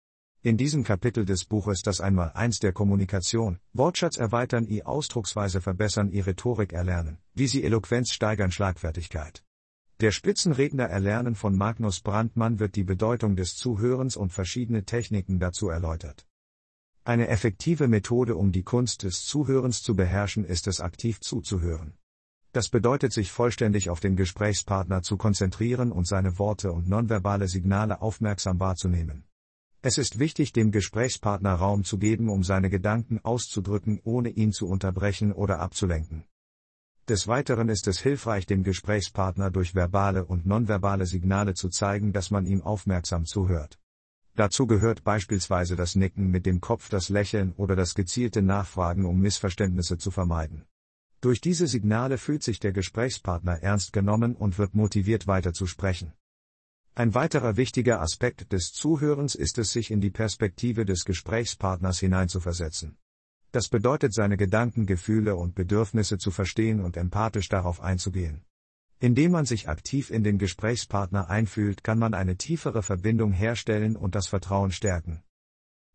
In 0.44 0.56
diesem 0.56 0.82
Kapitel 0.82 1.24
des 1.24 1.44
Buches 1.44 1.82
das 1.82 2.00
einmal 2.00 2.32
eins 2.32 2.58
der 2.58 2.72
Kommunikation, 2.72 3.60
Wortschatz 3.74 4.16
erweitern, 4.16 4.66
i 4.68 4.82
Ausdrucksweise 4.82 5.60
verbessern, 5.60 6.10
i 6.10 6.18
Rhetorik 6.18 6.72
erlernen, 6.72 7.18
wie 7.32 7.46
sie 7.46 7.62
Eloquenz 7.62 8.10
steigern, 8.10 8.50
Schlagfertigkeit. 8.50 9.44
Der 10.00 10.10
Spitzenredner 10.10 10.86
Erlernen 10.86 11.36
von 11.36 11.56
Magnus 11.56 12.00
Brandmann 12.00 12.58
wird 12.58 12.74
die 12.74 12.82
Bedeutung 12.82 13.36
des 13.36 13.54
Zuhörens 13.54 14.16
und 14.16 14.32
verschiedene 14.32 14.84
Techniken 14.84 15.38
dazu 15.38 15.68
erläutert. 15.68 16.26
Eine 17.04 17.28
effektive 17.28 17.86
Methode, 17.86 18.34
um 18.34 18.50
die 18.50 18.64
Kunst 18.64 19.04
des 19.04 19.24
Zuhörens 19.24 19.84
zu 19.84 19.94
beherrschen, 19.94 20.44
ist 20.44 20.66
es 20.66 20.80
aktiv 20.80 21.20
zuzuhören. 21.20 21.94
Das 22.50 22.68
bedeutet, 22.68 23.12
sich 23.12 23.30
vollständig 23.30 23.90
auf 23.90 24.00
den 24.00 24.16
Gesprächspartner 24.16 25.02
zu 25.02 25.16
konzentrieren 25.16 25.92
und 25.92 26.08
seine 26.08 26.36
Worte 26.40 26.72
und 26.72 26.88
nonverbale 26.88 27.46
Signale 27.46 28.02
aufmerksam 28.02 28.58
wahrzunehmen. 28.58 29.24
Es 29.84 29.98
ist 29.98 30.20
wichtig, 30.20 30.52
dem 30.52 30.70
Gesprächspartner 30.70 31.54
Raum 31.54 31.82
zu 31.82 31.98
geben, 31.98 32.28
um 32.28 32.44
seine 32.44 32.70
Gedanken 32.70 33.18
auszudrücken, 33.24 34.00
ohne 34.04 34.28
ihn 34.28 34.52
zu 34.52 34.68
unterbrechen 34.68 35.32
oder 35.32 35.58
abzulenken. 35.58 36.22
Des 37.08 37.26
Weiteren 37.26 37.68
ist 37.68 37.88
es 37.88 37.98
hilfreich, 37.98 38.46
dem 38.46 38.62
Gesprächspartner 38.62 39.50
durch 39.50 39.74
verbale 39.74 40.24
und 40.24 40.46
nonverbale 40.46 41.04
Signale 41.04 41.54
zu 41.54 41.68
zeigen, 41.68 42.12
dass 42.12 42.30
man 42.30 42.46
ihm 42.46 42.62
aufmerksam 42.62 43.26
zuhört. 43.26 43.80
Dazu 44.36 44.68
gehört 44.68 45.02
beispielsweise 45.02 45.74
das 45.74 45.96
Nicken 45.96 46.30
mit 46.30 46.46
dem 46.46 46.60
Kopf, 46.60 46.88
das 46.88 47.08
Lächeln 47.08 47.52
oder 47.56 47.74
das 47.74 47.96
gezielte 47.96 48.40
Nachfragen, 48.40 49.04
um 49.04 49.18
Missverständnisse 49.18 49.98
zu 49.98 50.12
vermeiden. 50.12 50.64
Durch 51.20 51.40
diese 51.40 51.66
Signale 51.66 52.18
fühlt 52.18 52.44
sich 52.44 52.60
der 52.60 52.72
Gesprächspartner 52.72 53.64
ernst 53.64 53.92
genommen 53.92 54.36
und 54.36 54.58
wird 54.58 54.74
motiviert 54.76 55.26
weiterzusprechen. 55.26 56.12
Ein 56.94 57.14
weiterer 57.14 57.56
wichtiger 57.56 58.02
Aspekt 58.02 58.52
des 58.52 58.72
Zuhörens 58.72 59.34
ist 59.34 59.56
es, 59.56 59.72
sich 59.72 59.90
in 59.90 60.02
die 60.02 60.10
Perspektive 60.10 60.84
des 60.84 61.06
Gesprächspartners 61.06 61.98
hineinzuversetzen. 61.98 62.98
Das 63.50 63.68
bedeutet, 63.68 64.12
seine 64.12 64.36
Gedanken, 64.36 64.84
Gefühle 64.84 65.36
und 65.36 65.54
Bedürfnisse 65.54 66.18
zu 66.18 66.30
verstehen 66.30 66.80
und 66.80 66.98
empathisch 66.98 67.48
darauf 67.48 67.80
einzugehen. 67.80 68.44
Indem 68.98 69.32
man 69.32 69.46
sich 69.46 69.70
aktiv 69.70 70.10
in 70.10 70.22
den 70.22 70.36
Gesprächspartner 70.36 71.30
einfühlt, 71.30 71.82
kann 71.82 71.98
man 71.98 72.12
eine 72.12 72.36
tiefere 72.36 72.82
Verbindung 72.82 73.32
herstellen 73.32 73.96
und 73.96 74.14
das 74.14 74.26
Vertrauen 74.26 74.70
stärken. 74.70 75.22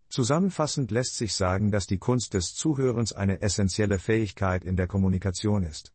Zusammenfassend 0.10 0.90
lässt 0.90 1.16
sich 1.16 1.36
sagen, 1.36 1.70
dass 1.70 1.86
die 1.86 2.00
Kunst 2.00 2.34
des 2.34 2.56
Zuhörens 2.56 3.14
eine 3.14 3.42
essentielle 3.42 4.00
Fähigkeit 4.00 4.66
in 4.66 4.76
der 4.76 4.88
Kommunikation 4.88 5.62
ist. 5.62 5.94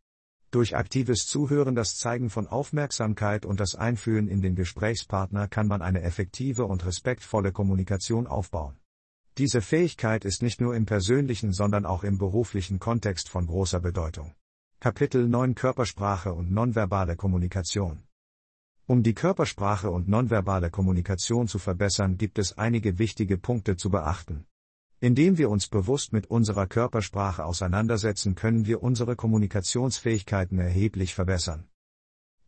Durch 0.53 0.77
aktives 0.77 1.25
Zuhören, 1.25 1.75
das 1.75 1.97
Zeigen 1.97 2.29
von 2.29 2.47
Aufmerksamkeit 2.47 3.47
und 3.47 3.59
das 3.59 3.75
Einfühlen 3.75 4.29
in 4.29 4.43
den 4.43 4.55
Gesprächspartner 4.55 5.49
kann 5.49 5.67
man 5.67 5.81
eine 5.81 6.03
effektive 6.03 6.67
und 6.67 6.85
respektvolle 6.85 7.53
Kommunikation 7.53 8.27
aufbauen. 8.27 8.77
Diese 9.39 9.63
Fähigkeit 9.63 10.27
ist 10.27 10.43
nicht 10.43 10.61
nur 10.61 10.77
im 10.77 10.85
persönlichen, 10.85 11.55
sondern 11.55 11.87
auch 11.87 12.05
im 12.05 12.19
beruflichen 12.19 12.79
Kontext 12.79 13.31
von 13.31 13.47
großer 13.47 13.81
Bedeutung. 13.81 14.35
Kapitel 14.79 15.27
9 15.27 15.55
Körpersprache 15.55 16.35
und 16.35 16.53
nonverbale 16.53 17.17
Kommunikation. 17.17 18.03
Um 18.87 19.03
die 19.03 19.15
Körpersprache 19.15 19.91
und 19.91 20.07
nonverbale 20.07 20.69
Kommunikation 20.69 21.49
zu 21.49 21.59
verbessern, 21.59 22.19
gibt 22.19 22.39
es 22.39 22.59
einige 22.59 22.99
wichtige 22.99 23.39
Punkte 23.39 23.79
zu 23.79 23.89
beachten. 23.89 24.45
Indem 25.03 25.37
wir 25.37 25.51
uns 25.51 25.67
bewusst 25.67 26.13
mit 26.13 26.31
unserer 26.31 26.69
Körpersprache 26.69 27.45
auseinandersetzen, 27.45 28.37
können 28.37 28.67
wir 28.67 28.85
unsere 28.85 29.17
Kommunikationsfähigkeiten 29.17 30.61
erheblich 30.61 31.13
verbessern. 31.13 31.67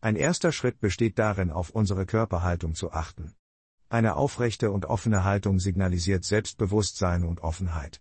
Ein 0.00 0.14
erster 0.14 0.52
Schritt 0.52 0.78
besteht 0.78 1.18
darin, 1.18 1.50
auf 1.50 1.70
unsere 1.70 2.06
Körperhaltung 2.06 2.76
zu 2.76 2.92
achten. 2.92 3.34
Eine 3.88 4.14
aufrechte 4.14 4.70
und 4.70 4.86
offene 4.86 5.24
Haltung 5.24 5.58
signalisiert 5.58 6.24
Selbstbewusstsein 6.24 7.24
und 7.24 7.40
Offenheit. 7.40 8.00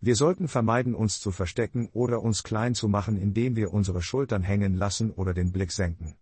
Wir 0.00 0.14
sollten 0.14 0.46
vermeiden, 0.46 0.94
uns 0.94 1.18
zu 1.18 1.32
verstecken 1.32 1.88
oder 1.92 2.22
uns 2.22 2.44
klein 2.44 2.76
zu 2.76 2.86
machen, 2.86 3.16
indem 3.16 3.56
wir 3.56 3.72
unsere 3.72 4.00
Schultern 4.00 4.44
hängen 4.44 4.76
lassen 4.76 5.10
oder 5.10 5.34
den 5.34 5.50
Blick 5.50 5.72
senken. 5.72 6.14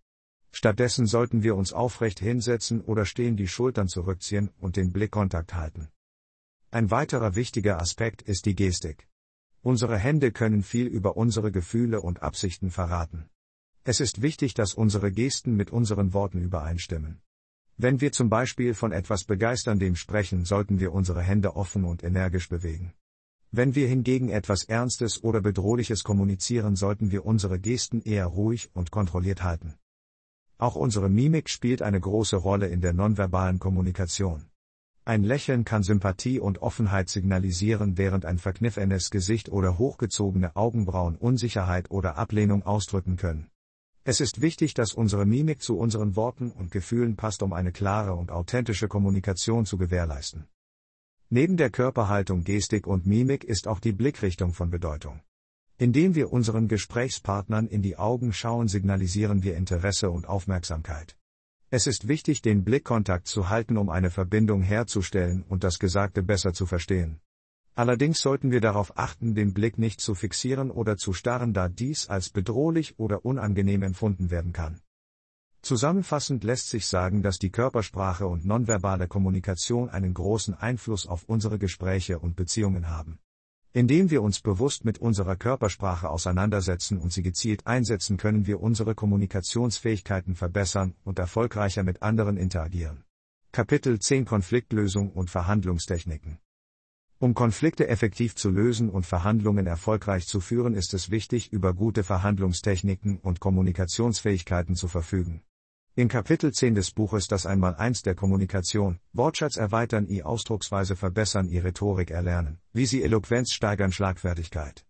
Stattdessen 0.51 1.05
sollten 1.05 1.43
wir 1.43 1.55
uns 1.55 1.73
aufrecht 1.73 2.19
hinsetzen 2.19 2.81
oder 2.81 3.05
stehen 3.05 3.37
die 3.37 3.47
Schultern 3.47 3.87
zurückziehen 3.87 4.49
und 4.57 4.77
den 4.77 4.91
Blickkontakt 4.91 5.53
halten. 5.53 5.89
Ein 6.77 6.91
weiterer 6.91 7.33
wichtiger 7.33 7.81
Aspekt 7.81 8.21
ist 8.21 8.45
die 8.45 8.53
Gestik. 8.53 9.07
Unsere 9.63 9.97
Hände 9.97 10.31
können 10.31 10.61
viel 10.61 10.85
über 10.85 11.17
unsere 11.17 11.51
Gefühle 11.51 12.01
und 12.01 12.21
Absichten 12.21 12.69
verraten. 12.69 13.31
Es 13.83 13.99
ist 13.99 14.21
wichtig, 14.21 14.53
dass 14.53 14.75
unsere 14.75 15.11
Gesten 15.11 15.55
mit 15.55 15.71
unseren 15.71 16.13
Worten 16.13 16.39
übereinstimmen. 16.39 17.19
Wenn 17.77 17.99
wir 17.99 18.11
zum 18.11 18.29
Beispiel 18.29 18.75
von 18.75 18.91
etwas 18.91 19.23
Begeisterndem 19.23 19.95
sprechen, 19.95 20.45
sollten 20.45 20.79
wir 20.79 20.93
unsere 20.93 21.23
Hände 21.23 21.55
offen 21.55 21.83
und 21.83 22.03
energisch 22.03 22.47
bewegen. 22.47 22.93
Wenn 23.49 23.73
wir 23.73 23.87
hingegen 23.87 24.29
etwas 24.29 24.63
Ernstes 24.63 25.23
oder 25.23 25.41
Bedrohliches 25.41 26.03
kommunizieren, 26.03 26.75
sollten 26.75 27.09
wir 27.09 27.25
unsere 27.25 27.59
Gesten 27.59 28.03
eher 28.03 28.27
ruhig 28.27 28.69
und 28.75 28.91
kontrolliert 28.91 29.41
halten. 29.41 29.73
Auch 30.59 30.75
unsere 30.75 31.09
Mimik 31.09 31.49
spielt 31.49 31.81
eine 31.81 31.99
große 31.99 32.35
Rolle 32.35 32.67
in 32.67 32.81
der 32.81 32.93
nonverbalen 32.93 33.57
Kommunikation. 33.57 34.51
Ein 35.07 35.23
Lächeln 35.23 35.63
kann 35.63 35.83
Sympathie 35.83 36.37
und 36.41 36.61
Offenheit 36.61 37.07
signalisieren, 37.07 37.97
während 37.97 38.25
ein 38.25 38.37
verkniffenes 38.37 39.09
Gesicht 39.09 39.47
oder 39.47 39.77
hochgezogene 39.77 40.57
Augenbrauen 40.57 41.15
Unsicherheit 41.15 41.89
oder 41.91 42.17
Ablehnung 42.17 42.63
ausdrücken 42.63 43.15
können. 43.15 43.49
Es 44.03 44.19
ist 44.19 44.41
wichtig, 44.41 44.73
dass 44.73 44.91
unsere 44.91 45.25
Mimik 45.25 45.61
zu 45.61 45.77
unseren 45.77 46.17
Worten 46.17 46.51
und 46.51 46.71
Gefühlen 46.71 47.15
passt, 47.15 47.41
um 47.41 47.53
eine 47.53 47.71
klare 47.71 48.15
und 48.15 48.31
authentische 48.31 48.89
Kommunikation 48.89 49.65
zu 49.65 49.77
gewährleisten. 49.77 50.49
Neben 51.29 51.55
der 51.55 51.69
Körperhaltung, 51.69 52.43
Gestik 52.43 52.85
und 52.85 53.05
Mimik 53.05 53.45
ist 53.45 53.69
auch 53.69 53.79
die 53.79 53.93
Blickrichtung 53.93 54.51
von 54.51 54.69
Bedeutung. 54.69 55.21
Indem 55.77 56.15
wir 56.15 56.33
unseren 56.33 56.67
Gesprächspartnern 56.67 57.67
in 57.67 57.81
die 57.81 57.95
Augen 57.95 58.33
schauen, 58.33 58.67
signalisieren 58.67 59.41
wir 59.41 59.55
Interesse 59.55 60.09
und 60.09 60.27
Aufmerksamkeit. 60.27 61.16
Es 61.69 61.85
ist 61.85 62.07
wichtig, 62.07 62.41
den 62.41 62.63
Blickkontakt 62.63 63.27
zu 63.27 63.49
halten, 63.49 63.75
um 63.75 63.89
eine 63.89 64.09
Verbindung 64.09 64.61
herzustellen 64.61 65.43
und 65.49 65.65
das 65.65 65.79
Gesagte 65.79 66.23
besser 66.23 66.53
zu 66.53 66.65
verstehen. 66.65 67.19
Allerdings 67.75 68.21
sollten 68.21 68.51
wir 68.51 68.61
darauf 68.61 68.97
achten, 68.97 69.35
den 69.35 69.53
Blick 69.53 69.77
nicht 69.77 69.99
zu 69.99 70.15
fixieren 70.15 70.71
oder 70.71 70.95
zu 70.95 71.11
starren, 71.11 71.53
da 71.53 71.67
dies 71.67 72.07
als 72.07 72.29
bedrohlich 72.29 72.97
oder 72.97 73.25
unangenehm 73.25 73.83
empfunden 73.83 74.31
werden 74.31 74.53
kann. 74.53 74.79
Zusammenfassend 75.61 76.45
lässt 76.45 76.69
sich 76.69 76.87
sagen, 76.87 77.21
dass 77.21 77.37
die 77.37 77.51
Körpersprache 77.51 78.25
und 78.25 78.45
nonverbale 78.45 79.09
Kommunikation 79.09 79.89
einen 79.89 80.13
großen 80.13 80.53
Einfluss 80.53 81.05
auf 81.05 81.25
unsere 81.25 81.59
Gespräche 81.59 82.19
und 82.19 82.37
Beziehungen 82.37 82.89
haben. 82.89 83.19
Indem 83.73 84.09
wir 84.09 84.21
uns 84.21 84.39
bewusst 84.39 84.85
mit 84.85 84.97
unserer 84.99 85.35
Körpersprache 85.35 86.09
auseinandersetzen 86.09 86.97
und 86.97 87.13
sie 87.13 87.23
gezielt 87.23 87.67
einsetzen, 87.67 88.17
können 88.17 88.47
wir 88.47 88.61
unsere 88.61 88.95
Kommunikationsfähigkeiten 88.95 90.35
verbessern 90.35 90.95
und 91.03 91.19
erfolgreicher 91.19 91.83
mit 91.83 92.01
anderen 92.01 92.37
interagieren. 92.37 93.03
Kapitel 93.51 93.99
10 93.99 94.25
Konfliktlösung 94.25 95.11
und 95.11 95.29
Verhandlungstechniken 95.29 96.39
um 97.19 97.33
Konflikte 97.33 97.87
effektiv 97.87 98.35
zu 98.35 98.51
lösen 98.51 98.91
und 98.91 99.03
Verhandlungen 99.03 99.65
erfolgreich 99.65 100.27
zu 100.27 100.39
führen, 100.39 100.75
ist 100.75 100.93
es 100.93 101.09
wichtig, 101.09 101.51
über 101.51 101.73
gute 101.73 102.03
Verhandlungstechniken 102.03 103.17
und 103.17 103.39
Kommunikationsfähigkeiten 103.39 104.75
zu 104.75 104.87
verfügen. 104.87 105.41
In 105.99 106.09
Kapitel 106.09 106.53
10 106.53 106.75
des 106.75 106.91
Buches 106.91 107.25
Das 107.25 107.47
Einmaleins 107.47 108.03
der 108.03 108.13
Kommunikation, 108.13 108.99
Wortschatz 109.13 109.57
erweitern, 109.57 110.07
i 110.07 110.21
Ausdrucksweise 110.21 110.95
verbessern, 110.95 111.49
i 111.49 111.57
Rhetorik 111.57 112.11
erlernen, 112.11 112.59
wie 112.71 112.85
sie 112.85 113.01
Eloquenz 113.01 113.51
steigern, 113.51 113.91
Schlagfertigkeit. 113.91 114.85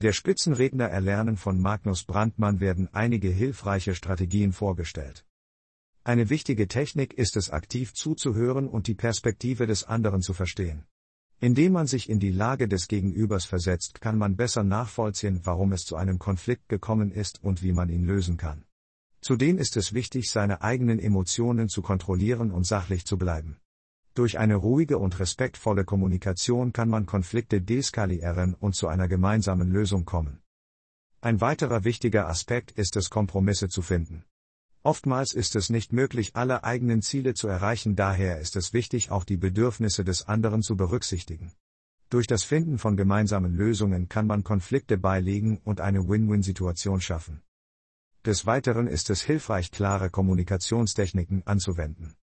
Der 0.00 0.12
Spitzenredner 0.12 0.84
erlernen 0.84 1.36
von 1.36 1.60
Magnus 1.60 2.04
Brandmann 2.04 2.60
werden 2.60 2.88
einige 2.92 3.30
hilfreiche 3.30 3.96
Strategien 3.96 4.52
vorgestellt. 4.52 5.26
Eine 6.04 6.30
wichtige 6.30 6.68
Technik 6.68 7.14
ist 7.14 7.36
es 7.36 7.50
aktiv 7.50 7.92
zuzuhören 7.92 8.68
und 8.68 8.86
die 8.86 8.94
Perspektive 8.94 9.66
des 9.66 9.82
anderen 9.82 10.22
zu 10.22 10.34
verstehen. 10.34 10.84
Indem 11.40 11.72
man 11.72 11.88
sich 11.88 12.08
in 12.08 12.20
die 12.20 12.30
Lage 12.30 12.68
des 12.68 12.86
Gegenübers 12.86 13.44
versetzt, 13.44 14.00
kann 14.00 14.18
man 14.18 14.36
besser 14.36 14.62
nachvollziehen, 14.62 15.40
warum 15.42 15.72
es 15.72 15.84
zu 15.84 15.96
einem 15.96 16.20
Konflikt 16.20 16.68
gekommen 16.68 17.10
ist 17.10 17.42
und 17.42 17.64
wie 17.64 17.72
man 17.72 17.88
ihn 17.88 18.04
lösen 18.04 18.36
kann. 18.36 18.64
Zudem 19.24 19.56
ist 19.56 19.78
es 19.78 19.94
wichtig, 19.94 20.30
seine 20.30 20.60
eigenen 20.60 20.98
Emotionen 20.98 21.70
zu 21.70 21.80
kontrollieren 21.80 22.50
und 22.50 22.66
sachlich 22.66 23.06
zu 23.06 23.16
bleiben. 23.16 23.56
Durch 24.12 24.38
eine 24.38 24.54
ruhige 24.54 24.98
und 24.98 25.18
respektvolle 25.18 25.86
Kommunikation 25.86 26.74
kann 26.74 26.90
man 26.90 27.06
Konflikte 27.06 27.62
deeskalieren 27.62 28.52
und 28.52 28.76
zu 28.76 28.86
einer 28.86 29.08
gemeinsamen 29.08 29.70
Lösung 29.70 30.04
kommen. 30.04 30.42
Ein 31.22 31.40
weiterer 31.40 31.84
wichtiger 31.84 32.28
Aspekt 32.28 32.72
ist 32.72 32.96
es, 32.96 33.08
Kompromisse 33.08 33.70
zu 33.70 33.80
finden. 33.80 34.26
Oftmals 34.82 35.32
ist 35.32 35.56
es 35.56 35.70
nicht 35.70 35.94
möglich, 35.94 36.36
alle 36.36 36.62
eigenen 36.62 37.00
Ziele 37.00 37.32
zu 37.32 37.48
erreichen, 37.48 37.96
daher 37.96 38.40
ist 38.40 38.56
es 38.56 38.74
wichtig, 38.74 39.10
auch 39.10 39.24
die 39.24 39.38
Bedürfnisse 39.38 40.04
des 40.04 40.28
anderen 40.28 40.60
zu 40.60 40.76
berücksichtigen. 40.76 41.54
Durch 42.10 42.26
das 42.26 42.44
Finden 42.44 42.76
von 42.76 42.94
gemeinsamen 42.94 43.54
Lösungen 43.54 44.10
kann 44.10 44.26
man 44.26 44.44
Konflikte 44.44 44.98
beilegen 44.98 45.62
und 45.64 45.80
eine 45.80 46.06
Win-Win-Situation 46.06 47.00
schaffen. 47.00 47.40
Des 48.26 48.46
Weiteren 48.46 48.86
ist 48.86 49.10
es 49.10 49.20
hilfreich, 49.20 49.70
klare 49.70 50.08
Kommunikationstechniken 50.08 51.46
anzuwenden. 51.46 52.14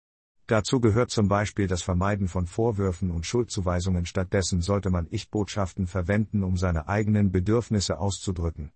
Dazu 0.46 0.80
gehört 0.80 1.10
zum 1.10 1.28
Beispiel 1.28 1.66
das 1.66 1.82
Vermeiden 1.82 2.26
von 2.26 2.46
Vorwürfen 2.46 3.10
und 3.10 3.26
Schuldzuweisungen, 3.26 4.06
stattdessen 4.06 4.62
sollte 4.62 4.88
man 4.88 5.08
Ich-Botschaften 5.10 5.86
verwenden, 5.86 6.42
um 6.42 6.56
seine 6.56 6.88
eigenen 6.88 7.30
Bedürfnisse 7.30 7.98
auszudrücken. 7.98 8.72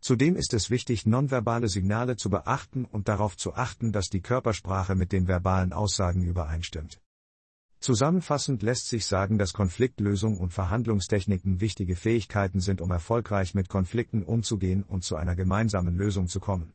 Zudem 0.00 0.34
ist 0.34 0.52
es 0.52 0.68
wichtig, 0.68 1.06
nonverbale 1.06 1.68
Signale 1.68 2.16
zu 2.16 2.28
beachten 2.28 2.84
und 2.84 3.06
darauf 3.06 3.36
zu 3.36 3.54
achten, 3.54 3.92
dass 3.92 4.08
die 4.08 4.20
Körpersprache 4.20 4.96
mit 4.96 5.12
den 5.12 5.28
verbalen 5.28 5.72
Aussagen 5.72 6.22
übereinstimmt. 6.22 7.00
Zusammenfassend 7.84 8.62
lässt 8.62 8.88
sich 8.88 9.04
sagen, 9.04 9.36
dass 9.36 9.52
Konfliktlösung 9.52 10.38
und 10.38 10.54
Verhandlungstechniken 10.54 11.60
wichtige 11.60 11.96
Fähigkeiten 11.96 12.60
sind, 12.60 12.80
um 12.80 12.90
erfolgreich 12.90 13.54
mit 13.54 13.68
Konflikten 13.68 14.22
umzugehen 14.22 14.84
und 14.84 15.04
zu 15.04 15.16
einer 15.16 15.36
gemeinsamen 15.36 15.94
Lösung 15.94 16.26
zu 16.26 16.40
kommen. 16.40 16.72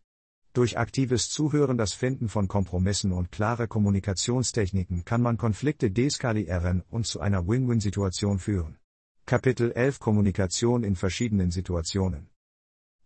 Durch 0.54 0.78
aktives 0.78 1.32
Zuhören, 1.32 1.80
das 1.80 1.94
Finden 1.94 2.30
von 2.30 2.48
Kompromissen 2.48 3.12
und 3.12 3.32
klare 3.32 3.68
Kommunikationstechniken 3.68 5.04
kann 5.04 5.24
man 5.24 5.40
Konflikte 5.40 5.90
deeskalieren 5.90 6.84
und 6.92 7.08
zu 7.08 7.20
einer 7.22 7.48
Win-Win-Situation 7.48 8.38
führen. 8.38 8.78
Kapitel 9.26 9.72
11 9.72 9.98
Kommunikation 9.98 10.84
in 10.84 10.96
verschiedenen 10.96 11.50
Situationen 11.50 12.30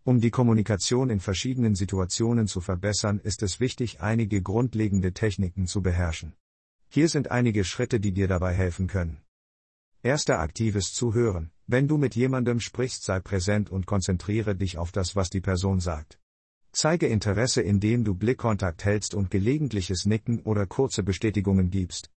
um 0.03 0.19
die 0.19 0.31
Kommunikation 0.31 1.09
in 1.09 1.21
verschiedenen 1.21 1.75
Situationen 1.75 2.47
zu 2.47 2.59
verbessern, 2.59 3.21
ist 3.23 3.41
es 3.41 3.61
wichtig, 3.61 4.01
einige 4.01 4.41
grundlegende 4.41 5.13
Techniken 5.13 5.65
zu 5.65 5.81
beherrschen. 5.81 6.33
Hier 6.95 7.09
sind 7.09 7.31
einige 7.31 7.63
Schritte, 7.63 7.99
die 7.99 8.11
dir 8.11 8.27
dabei 8.27 8.53
helfen 8.53 8.85
können. 8.85 9.17
Erster 10.03 10.37
aktives 10.37 10.93
Zuhören. 10.93 11.49
Wenn 11.65 11.87
du 11.87 11.97
mit 11.97 12.15
jemandem 12.15 12.59
sprichst, 12.59 13.03
sei 13.03 13.19
präsent 13.19 13.71
und 13.71 13.87
konzentriere 13.87 14.55
dich 14.55 14.77
auf 14.77 14.91
das, 14.91 15.15
was 15.15 15.31
die 15.31 15.41
Person 15.41 15.79
sagt. 15.79 16.19
Zeige 16.71 17.07
Interesse, 17.07 17.63
indem 17.63 18.03
du 18.03 18.13
Blickkontakt 18.13 18.85
hältst 18.85 19.15
und 19.15 19.31
gelegentliches 19.31 20.05
Nicken 20.05 20.43
oder 20.43 20.67
kurze 20.67 21.01
Bestätigungen 21.01 21.71
gibst. 21.71 22.11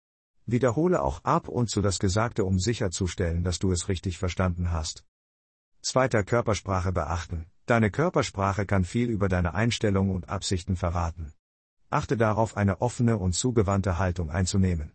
Wiederhole 0.44 1.02
auch 1.02 1.22
ab 1.22 1.46
und 1.46 1.70
zu 1.70 1.80
das 1.80 2.00
Gesagte, 2.00 2.44
um 2.44 2.58
sicherzustellen, 2.58 3.44
dass 3.44 3.60
du 3.60 3.70
es 3.70 3.88
richtig 3.88 4.18
verstanden 4.18 4.72
hast. 4.72 5.04
Zweiter 5.82 6.24
Körpersprache 6.24 6.90
beachten. 6.90 7.46
Deine 7.66 7.92
Körpersprache 7.92 8.66
kann 8.66 8.84
viel 8.84 9.08
über 9.08 9.28
deine 9.28 9.54
Einstellung 9.54 10.10
und 10.10 10.28
Absichten 10.28 10.74
verraten. 10.74 11.32
Achte 11.94 12.16
darauf, 12.16 12.56
eine 12.56 12.80
offene 12.80 13.18
und 13.18 13.36
zugewandte 13.36 13.98
Haltung 13.98 14.28
einzunehmen. 14.28 14.90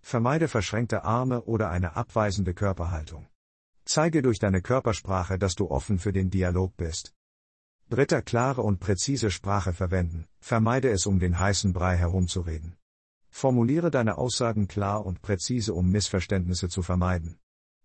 Vermeide 0.00 0.48
verschränkte 0.48 1.04
Arme 1.04 1.42
oder 1.42 1.68
eine 1.68 1.94
abweisende 1.94 2.54
Körperhaltung. 2.54 3.26
Zeige 3.84 4.22
durch 4.22 4.38
deine 4.38 4.62
Körpersprache, 4.62 5.38
dass 5.38 5.56
du 5.56 5.70
offen 5.70 5.98
für 5.98 6.14
den 6.14 6.30
Dialog 6.30 6.74
bist. 6.78 7.14
Dritter 7.90 8.22
klare 8.22 8.62
und 8.62 8.80
präzise 8.80 9.30
Sprache 9.30 9.74
verwenden. 9.74 10.26
Vermeide 10.40 10.88
es, 10.88 11.04
um 11.04 11.18
den 11.18 11.38
heißen 11.38 11.74
Brei 11.74 11.98
herumzureden. 11.98 12.78
Formuliere 13.28 13.90
deine 13.90 14.16
Aussagen 14.16 14.68
klar 14.68 15.04
und 15.04 15.20
präzise, 15.20 15.74
um 15.74 15.90
Missverständnisse 15.90 16.70
zu 16.70 16.80
vermeiden. 16.80 17.38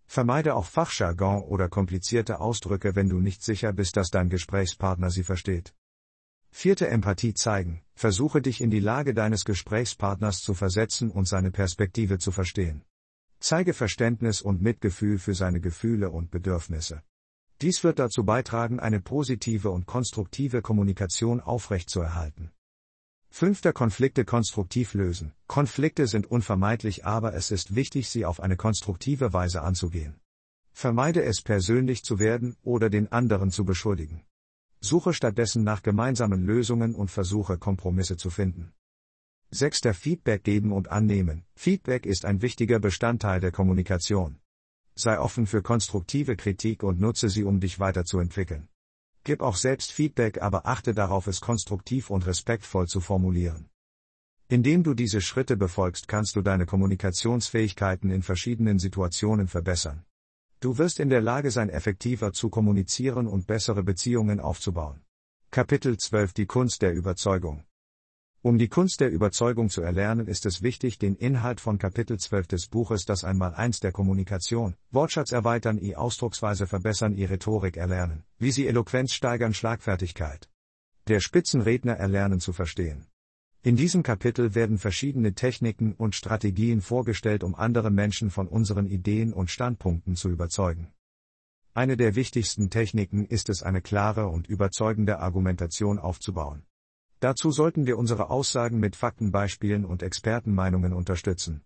Vermeide 0.06 0.54
auch 0.54 0.64
Fachjargon 0.64 1.42
oder 1.42 1.68
komplizierte 1.68 2.40
Ausdrücke, 2.40 2.96
wenn 2.96 3.10
du 3.10 3.20
nicht 3.20 3.42
sicher 3.42 3.74
bist, 3.74 3.98
dass 3.98 4.08
dein 4.08 4.30
Gesprächspartner 4.30 5.10
sie 5.10 5.22
versteht. 5.22 5.74
Vierte 6.56 6.86
Empathie 6.86 7.34
zeigen. 7.34 7.82
Versuche 7.96 8.40
dich 8.40 8.60
in 8.60 8.70
die 8.70 8.78
Lage 8.78 9.12
deines 9.12 9.44
Gesprächspartners 9.44 10.38
zu 10.38 10.54
versetzen 10.54 11.10
und 11.10 11.26
seine 11.26 11.50
Perspektive 11.50 12.18
zu 12.18 12.30
verstehen. 12.30 12.84
Zeige 13.40 13.74
Verständnis 13.74 14.40
und 14.40 14.62
Mitgefühl 14.62 15.18
für 15.18 15.34
seine 15.34 15.60
Gefühle 15.60 16.10
und 16.10 16.30
Bedürfnisse. 16.30 17.02
Dies 17.60 17.82
wird 17.82 17.98
dazu 17.98 18.24
beitragen, 18.24 18.78
eine 18.78 19.00
positive 19.00 19.70
und 19.70 19.86
konstruktive 19.86 20.62
Kommunikation 20.62 21.40
aufrechtzuerhalten. 21.40 22.52
Fünfter 23.30 23.72
Konflikte 23.72 24.24
konstruktiv 24.24 24.94
lösen. 24.94 25.34
Konflikte 25.48 26.06
sind 26.06 26.30
unvermeidlich, 26.30 27.04
aber 27.04 27.34
es 27.34 27.50
ist 27.50 27.74
wichtig, 27.74 28.08
sie 28.08 28.24
auf 28.24 28.38
eine 28.38 28.56
konstruktive 28.56 29.32
Weise 29.32 29.60
anzugehen. 29.62 30.20
Vermeide 30.72 31.24
es 31.24 31.42
persönlich 31.42 32.04
zu 32.04 32.20
werden 32.20 32.56
oder 32.62 32.90
den 32.90 33.10
anderen 33.10 33.50
zu 33.50 33.64
beschuldigen. 33.64 34.24
Suche 34.84 35.14
stattdessen 35.14 35.64
nach 35.64 35.82
gemeinsamen 35.82 36.44
Lösungen 36.44 36.94
und 36.94 37.10
versuche 37.10 37.56
Kompromisse 37.56 38.18
zu 38.18 38.28
finden. 38.28 38.74
Sechster 39.50 39.94
Feedback 39.94 40.44
geben 40.44 40.72
und 40.72 40.90
annehmen. 40.90 41.46
Feedback 41.54 42.04
ist 42.04 42.26
ein 42.26 42.42
wichtiger 42.42 42.80
Bestandteil 42.80 43.40
der 43.40 43.50
Kommunikation. 43.50 44.40
Sei 44.94 45.18
offen 45.18 45.46
für 45.46 45.62
konstruktive 45.62 46.36
Kritik 46.36 46.82
und 46.82 47.00
nutze 47.00 47.30
sie, 47.30 47.44
um 47.44 47.60
dich 47.60 47.80
weiterzuentwickeln. 47.80 48.68
Gib 49.24 49.40
auch 49.40 49.56
selbst 49.56 49.90
Feedback, 49.90 50.42
aber 50.42 50.66
achte 50.66 50.92
darauf, 50.92 51.28
es 51.28 51.40
konstruktiv 51.40 52.10
und 52.10 52.26
respektvoll 52.26 52.86
zu 52.86 53.00
formulieren. 53.00 53.70
Indem 54.48 54.82
du 54.82 54.92
diese 54.92 55.22
Schritte 55.22 55.56
befolgst, 55.56 56.08
kannst 56.08 56.36
du 56.36 56.42
deine 56.42 56.66
Kommunikationsfähigkeiten 56.66 58.10
in 58.10 58.22
verschiedenen 58.22 58.78
Situationen 58.78 59.48
verbessern. 59.48 60.04
Du 60.64 60.78
wirst 60.78 60.98
in 60.98 61.10
der 61.10 61.20
Lage 61.20 61.50
sein, 61.50 61.68
effektiver 61.68 62.32
zu 62.32 62.48
kommunizieren 62.48 63.26
und 63.26 63.46
bessere 63.46 63.82
Beziehungen 63.82 64.40
aufzubauen. 64.40 65.02
Kapitel 65.50 65.98
12 65.98 66.32
Die 66.32 66.46
Kunst 66.46 66.80
der 66.80 66.94
Überzeugung 66.94 67.64
um 68.40 68.56
die 68.56 68.68
Kunst 68.68 69.00
der 69.00 69.10
Überzeugung 69.10 69.68
zu 69.68 69.82
erlernen, 69.82 70.26
ist 70.26 70.46
es 70.46 70.62
wichtig, 70.62 70.98
den 70.98 71.16
Inhalt 71.16 71.60
von 71.60 71.76
Kapitel 71.76 72.18
12 72.18 72.46
des 72.46 72.66
Buches 72.68 73.04
Das 73.04 73.24
Einmaleins 73.24 73.80
der 73.80 73.92
Kommunikation, 73.92 74.74
Wortschatz 74.90 75.32
erweitern, 75.32 75.78
i 75.78 75.96
Ausdrucksweise 75.96 76.66
verbessern, 76.66 77.14
i 77.14 77.26
Rhetorik 77.26 77.76
erlernen, 77.76 78.24
wie 78.38 78.50
sie 78.50 78.66
Eloquenz 78.66 79.12
steigern, 79.12 79.52
Schlagfertigkeit. 79.52 80.48
Der 81.08 81.20
Spitzenredner 81.20 81.94
erlernen 81.94 82.40
zu 82.40 82.54
verstehen. 82.54 83.06
In 83.66 83.76
diesem 83.76 84.02
Kapitel 84.02 84.54
werden 84.54 84.76
verschiedene 84.76 85.32
Techniken 85.32 85.94
und 85.94 86.14
Strategien 86.14 86.82
vorgestellt, 86.82 87.42
um 87.42 87.54
andere 87.54 87.90
Menschen 87.90 88.28
von 88.28 88.46
unseren 88.46 88.86
Ideen 88.86 89.32
und 89.32 89.50
Standpunkten 89.50 90.16
zu 90.16 90.28
überzeugen. 90.28 90.92
Eine 91.72 91.96
der 91.96 92.14
wichtigsten 92.14 92.68
Techniken 92.68 93.24
ist 93.24 93.48
es, 93.48 93.62
eine 93.62 93.80
klare 93.80 94.26
und 94.28 94.46
überzeugende 94.48 95.18
Argumentation 95.18 95.98
aufzubauen. 95.98 96.66
Dazu 97.20 97.50
sollten 97.52 97.86
wir 97.86 97.96
unsere 97.96 98.28
Aussagen 98.28 98.80
mit 98.80 98.96
Faktenbeispielen 98.96 99.86
und 99.86 100.02
Expertenmeinungen 100.02 100.92
unterstützen. 100.92 101.62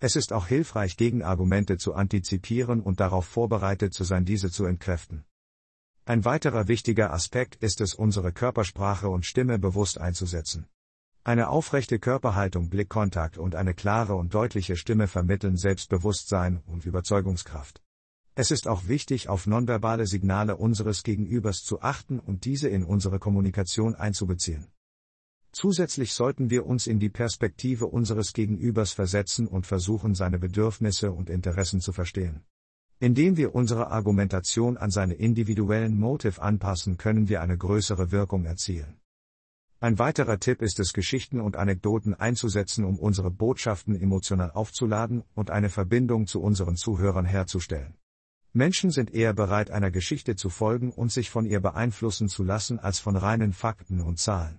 Es 0.00 0.16
ist 0.16 0.32
auch 0.32 0.48
hilfreich, 0.48 0.96
Gegenargumente 0.96 1.76
zu 1.76 1.94
antizipieren 1.94 2.80
und 2.80 2.98
darauf 2.98 3.24
vorbereitet 3.24 3.94
zu 3.94 4.02
sein, 4.02 4.24
diese 4.24 4.50
zu 4.50 4.64
entkräften. 4.64 5.24
Ein 6.06 6.24
weiterer 6.24 6.66
wichtiger 6.66 7.12
Aspekt 7.12 7.54
ist 7.62 7.80
es, 7.80 7.94
unsere 7.94 8.32
Körpersprache 8.32 9.08
und 9.08 9.24
Stimme 9.24 9.60
bewusst 9.60 10.00
einzusetzen. 10.00 10.66
Eine 11.26 11.48
aufrechte 11.48 11.98
Körperhaltung, 11.98 12.68
Blickkontakt 12.68 13.36
und 13.36 13.56
eine 13.56 13.74
klare 13.74 14.14
und 14.14 14.32
deutliche 14.32 14.76
Stimme 14.76 15.08
vermitteln 15.08 15.56
Selbstbewusstsein 15.56 16.62
und 16.66 16.86
Überzeugungskraft. 16.86 17.82
Es 18.36 18.52
ist 18.52 18.68
auch 18.68 18.86
wichtig, 18.86 19.28
auf 19.28 19.48
nonverbale 19.48 20.06
Signale 20.06 20.56
unseres 20.56 21.02
Gegenübers 21.02 21.64
zu 21.64 21.82
achten 21.82 22.20
und 22.20 22.44
diese 22.44 22.68
in 22.68 22.84
unsere 22.84 23.18
Kommunikation 23.18 23.96
einzubeziehen. 23.96 24.68
Zusätzlich 25.50 26.12
sollten 26.12 26.48
wir 26.48 26.64
uns 26.64 26.86
in 26.86 27.00
die 27.00 27.10
Perspektive 27.10 27.86
unseres 27.86 28.32
Gegenübers 28.32 28.92
versetzen 28.92 29.48
und 29.48 29.66
versuchen, 29.66 30.14
seine 30.14 30.38
Bedürfnisse 30.38 31.10
und 31.10 31.28
Interessen 31.28 31.80
zu 31.80 31.92
verstehen. 31.92 32.44
Indem 33.00 33.36
wir 33.36 33.52
unsere 33.52 33.90
Argumentation 33.90 34.76
an 34.76 34.92
seine 34.92 35.14
individuellen 35.14 35.98
Motiv 35.98 36.38
anpassen, 36.38 36.98
können 36.98 37.28
wir 37.28 37.40
eine 37.40 37.58
größere 37.58 38.12
Wirkung 38.12 38.44
erzielen. 38.44 39.00
Ein 39.86 40.00
weiterer 40.00 40.40
Tipp 40.40 40.62
ist 40.62 40.80
es, 40.80 40.92
Geschichten 40.92 41.40
und 41.40 41.54
Anekdoten 41.54 42.12
einzusetzen, 42.12 42.84
um 42.84 42.98
unsere 42.98 43.30
Botschaften 43.30 43.94
emotional 43.94 44.50
aufzuladen 44.50 45.22
und 45.36 45.52
eine 45.52 45.70
Verbindung 45.70 46.26
zu 46.26 46.42
unseren 46.42 46.74
Zuhörern 46.74 47.24
herzustellen. 47.24 47.94
Menschen 48.52 48.90
sind 48.90 49.14
eher 49.14 49.32
bereit, 49.32 49.70
einer 49.70 49.92
Geschichte 49.92 50.34
zu 50.34 50.50
folgen 50.50 50.90
und 50.90 51.12
sich 51.12 51.30
von 51.30 51.46
ihr 51.46 51.60
beeinflussen 51.60 52.28
zu 52.28 52.42
lassen, 52.42 52.80
als 52.80 52.98
von 52.98 53.14
reinen 53.14 53.52
Fakten 53.52 54.00
und 54.00 54.18
Zahlen. 54.18 54.58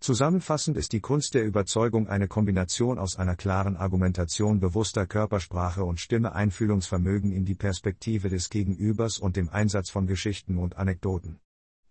Zusammenfassend 0.00 0.76
ist 0.76 0.90
die 0.90 1.00
Kunst 1.00 1.34
der 1.34 1.44
Überzeugung 1.44 2.08
eine 2.08 2.26
Kombination 2.26 2.98
aus 2.98 3.20
einer 3.20 3.36
klaren 3.36 3.76
Argumentation 3.76 4.58
bewusster 4.58 5.06
Körpersprache 5.06 5.84
und 5.84 6.00
Stimme 6.00 6.34
Einfühlungsvermögen 6.34 7.30
in 7.30 7.44
die 7.44 7.54
Perspektive 7.54 8.28
des 8.28 8.50
Gegenübers 8.50 9.20
und 9.20 9.36
dem 9.36 9.50
Einsatz 9.50 9.90
von 9.90 10.08
Geschichten 10.08 10.58
und 10.58 10.76
Anekdoten. 10.78 11.38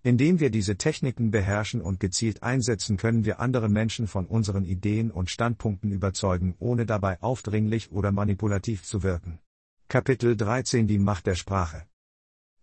Indem 0.04 0.40
wir 0.40 0.50
diese 0.50 0.78
Techniken 0.78 1.30
beherrschen 1.30 1.82
und 1.82 2.00
gezielt 2.00 2.42
einsetzen, 2.42 2.98
können 2.98 3.24
wir 3.24 3.40
andere 3.40 3.70
Menschen 3.70 4.08
von 4.08 4.26
unseren 4.26 4.66
Ideen 4.66 5.12
und 5.12 5.30
Standpunkten 5.30 5.92
überzeugen, 5.92 6.56
ohne 6.60 6.86
dabei 6.86 7.22
aufdringlich 7.22 7.92
oder 7.92 8.12
manipulativ 8.12 8.84
zu 8.84 9.04
wirken. 9.04 9.40
Kapitel 9.88 10.36
13 10.36 10.88
Die 10.88 10.98
Macht 10.98 11.28
der 11.28 11.36
Sprache 11.36 11.86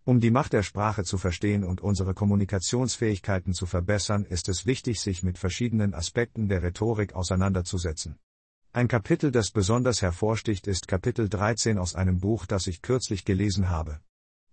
um 0.09 0.21
die 0.21 0.31
Macht 0.31 0.55
der 0.55 0.63
Sprache 0.63 1.05
zu 1.05 1.19
verstehen 1.19 1.65
und 1.65 1.83
unsere 1.83 2.15
Kommunikationsfähigkeiten 2.15 3.53
zu 3.53 3.67
verbessern, 3.67 4.25
ist 4.25 4.49
es 4.49 4.65
wichtig, 4.65 5.03
sich 5.03 5.23
mit 5.23 5.37
verschiedenen 5.37 5.93
Aspekten 5.93 6.49
der 6.49 6.63
Rhetorik 6.63 7.13
auseinanderzusetzen. 7.13 8.19
Ein 8.73 8.89
Kapitel, 8.89 9.31
das 9.31 9.51
besonders 9.51 10.01
hervorsticht, 10.01 10.67
ist 10.67 10.89
Kapitel 10.89 11.29
13 11.29 11.77
aus 11.77 11.95
einem 11.95 12.21
Buch, 12.21 12.47
das 12.47 12.67
ich 12.69 12.81
kürzlich 12.81 13.27
gelesen 13.27 13.69
habe. 13.69 14.01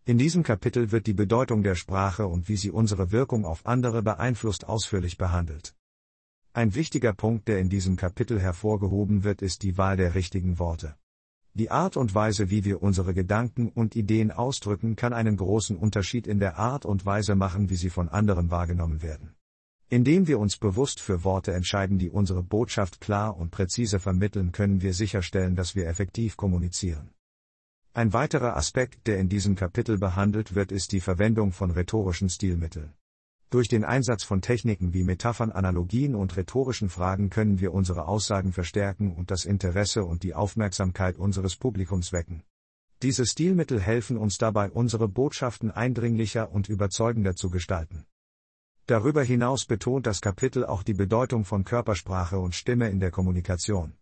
In 0.08 0.20
diesem 0.20 0.44
Kapitel 0.44 0.92
wird 0.92 1.08
die 1.08 1.16
Bedeutung 1.16 1.64
der 1.64 1.74
Sprache 1.74 2.28
und 2.28 2.48
wie 2.48 2.58
sie 2.58 2.70
unsere 2.70 3.12
Wirkung 3.12 3.44
auf 3.44 3.66
andere 3.66 4.04
beeinflusst 4.04 4.68
ausführlich 4.68 5.18
behandelt. 5.18 5.76
Ein 6.54 6.76
wichtiger 6.76 7.12
Punkt, 7.12 7.48
der 7.48 7.58
in 7.58 7.70
diesem 7.70 7.96
Kapitel 7.96 8.40
hervorgehoben 8.40 9.24
wird, 9.24 9.42
ist 9.42 9.64
die 9.64 9.80
Wahl 9.80 9.98
der 9.98 10.14
richtigen 10.14 10.60
Worte. 10.60 10.96
Die 11.56 11.72
Art 11.72 11.98
und 11.98 12.14
Weise, 12.14 12.52
wie 12.52 12.66
wir 12.66 12.84
unsere 12.84 13.16
Gedanken 13.16 13.70
und 13.70 13.96
Ideen 13.96 14.30
ausdrücken, 14.30 14.96
kann 14.96 15.12
einen 15.12 15.38
großen 15.38 15.76
Unterschied 15.76 16.28
in 16.28 16.38
der 16.38 16.60
Art 16.60 16.86
und 16.86 17.08
Weise 17.08 17.34
machen, 17.34 17.72
wie 17.72 17.76
sie 17.76 17.90
von 17.90 18.08
anderen 18.08 18.52
wahrgenommen 18.52 19.02
werden. 19.02 19.34
Indem 19.90 20.28
wir 20.28 20.38
uns 20.38 20.58
bewusst 20.58 21.00
für 21.00 21.24
Worte 21.24 21.52
entscheiden, 21.52 21.98
die 21.98 22.12
unsere 22.12 22.44
Botschaft 22.44 23.02
klar 23.02 23.36
und 23.36 23.50
präzise 23.50 23.98
vermitteln, 24.00 24.52
können 24.52 24.84
wir 24.84 24.94
sicherstellen, 24.94 25.56
dass 25.56 25.76
wir 25.76 25.88
effektiv 25.88 26.38
kommunizieren. 26.38 27.15
Ein 27.98 28.12
weiterer 28.12 28.58
Aspekt, 28.58 29.08
der 29.08 29.20
in 29.20 29.30
diesem 29.30 29.56
Kapitel 29.56 29.98
behandelt 29.98 30.54
wird, 30.54 30.74
ist 30.74 30.92
die 30.92 31.00
Verwendung 31.00 31.54
von 31.54 31.72
rhetorischen 31.72 32.28
Stilmitteln. 32.28 32.94
Durch 33.50 33.70
den 33.70 33.86
Einsatz 33.86 34.26
von 34.26 34.42
Techniken 34.42 34.94
wie 34.94 35.06
Metaphern, 35.06 35.50
Analogien 35.50 36.14
und 36.14 36.36
rhetorischen 36.36 36.90
Fragen 36.90 37.30
können 37.30 37.62
wir 37.62 37.74
unsere 37.74 38.10
Aussagen 38.10 38.52
verstärken 38.52 39.16
und 39.16 39.32
das 39.32 39.46
Interesse 39.46 40.04
und 40.04 40.24
die 40.24 40.34
Aufmerksamkeit 40.34 41.16
unseres 41.18 41.56
Publikums 41.56 42.12
wecken. 42.12 42.44
Diese 43.02 43.26
Stilmittel 43.26 43.80
helfen 43.80 44.18
uns 44.18 44.38
dabei, 44.38 44.70
unsere 44.70 45.08
Botschaften 45.08 45.72
eindringlicher 45.72 46.52
und 46.52 46.68
überzeugender 46.68 47.38
zu 47.38 47.50
gestalten. 47.50 48.06
Darüber 48.88 49.24
hinaus 49.24 49.64
betont 49.64 50.06
das 50.06 50.20
Kapitel 50.20 50.66
auch 50.66 50.84
die 50.84 50.96
Bedeutung 50.96 51.46
von 51.46 51.64
Körpersprache 51.64 52.40
und 52.40 52.56
Stimme 52.56 52.90
in 52.90 53.00
der 53.00 53.12
Kommunikation. 53.12 53.94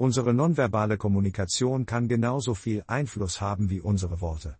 Unsere 0.00 0.32
nonverbale 0.32 0.96
Kommunikation 0.96 1.84
kann 1.84 2.06
genauso 2.06 2.54
viel 2.54 2.84
Einfluss 2.86 3.40
haben 3.40 3.68
wie 3.68 3.80
unsere 3.80 4.20
Worte. 4.20 4.56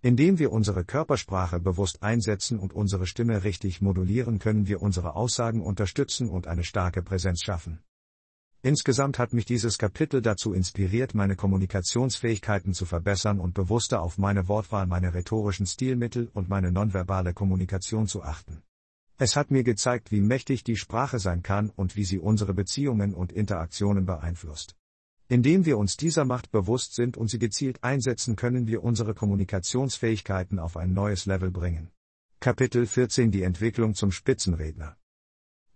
Indem 0.00 0.38
wir 0.38 0.52
unsere 0.52 0.84
Körpersprache 0.84 1.58
bewusst 1.58 2.04
einsetzen 2.04 2.60
und 2.60 2.72
unsere 2.72 3.04
Stimme 3.04 3.42
richtig 3.42 3.82
modulieren, 3.82 4.38
können 4.38 4.68
wir 4.68 4.80
unsere 4.80 5.16
Aussagen 5.16 5.60
unterstützen 5.60 6.28
und 6.28 6.46
eine 6.46 6.62
starke 6.62 7.02
Präsenz 7.02 7.40
schaffen. 7.42 7.80
Insgesamt 8.62 9.18
hat 9.18 9.32
mich 9.32 9.44
dieses 9.44 9.76
Kapitel 9.76 10.22
dazu 10.22 10.52
inspiriert, 10.52 11.16
meine 11.16 11.34
Kommunikationsfähigkeiten 11.34 12.72
zu 12.72 12.86
verbessern 12.86 13.40
und 13.40 13.54
bewusster 13.54 14.00
auf 14.00 14.18
meine 14.18 14.46
Wortwahl, 14.46 14.86
meine 14.86 15.14
rhetorischen 15.14 15.66
Stilmittel 15.66 16.30
und 16.32 16.48
meine 16.48 16.70
nonverbale 16.70 17.34
Kommunikation 17.34 18.06
zu 18.06 18.22
achten. 18.22 18.62
Es 19.18 19.34
hat 19.34 19.50
mir 19.50 19.64
gezeigt, 19.64 20.12
wie 20.12 20.20
mächtig 20.20 20.62
die 20.62 20.76
Sprache 20.76 21.18
sein 21.18 21.42
kann 21.42 21.70
und 21.70 21.96
wie 21.96 22.04
sie 22.04 22.18
unsere 22.18 22.52
Beziehungen 22.52 23.14
und 23.14 23.32
Interaktionen 23.32 24.04
beeinflusst. 24.04 24.76
Indem 25.28 25.64
wir 25.64 25.78
uns 25.78 25.96
dieser 25.96 26.26
Macht 26.26 26.50
bewusst 26.50 26.94
sind 26.94 27.16
und 27.16 27.28
sie 27.28 27.38
gezielt 27.38 27.82
einsetzen, 27.82 28.36
können 28.36 28.66
wir 28.66 28.84
unsere 28.84 29.14
Kommunikationsfähigkeiten 29.14 30.58
auf 30.58 30.76
ein 30.76 30.92
neues 30.92 31.24
Level 31.24 31.50
bringen. 31.50 31.90
Kapitel 32.40 32.86
14 32.86 33.30
Die 33.30 33.42
Entwicklung 33.42 33.94
zum 33.94 34.12
Spitzenredner. 34.12 34.98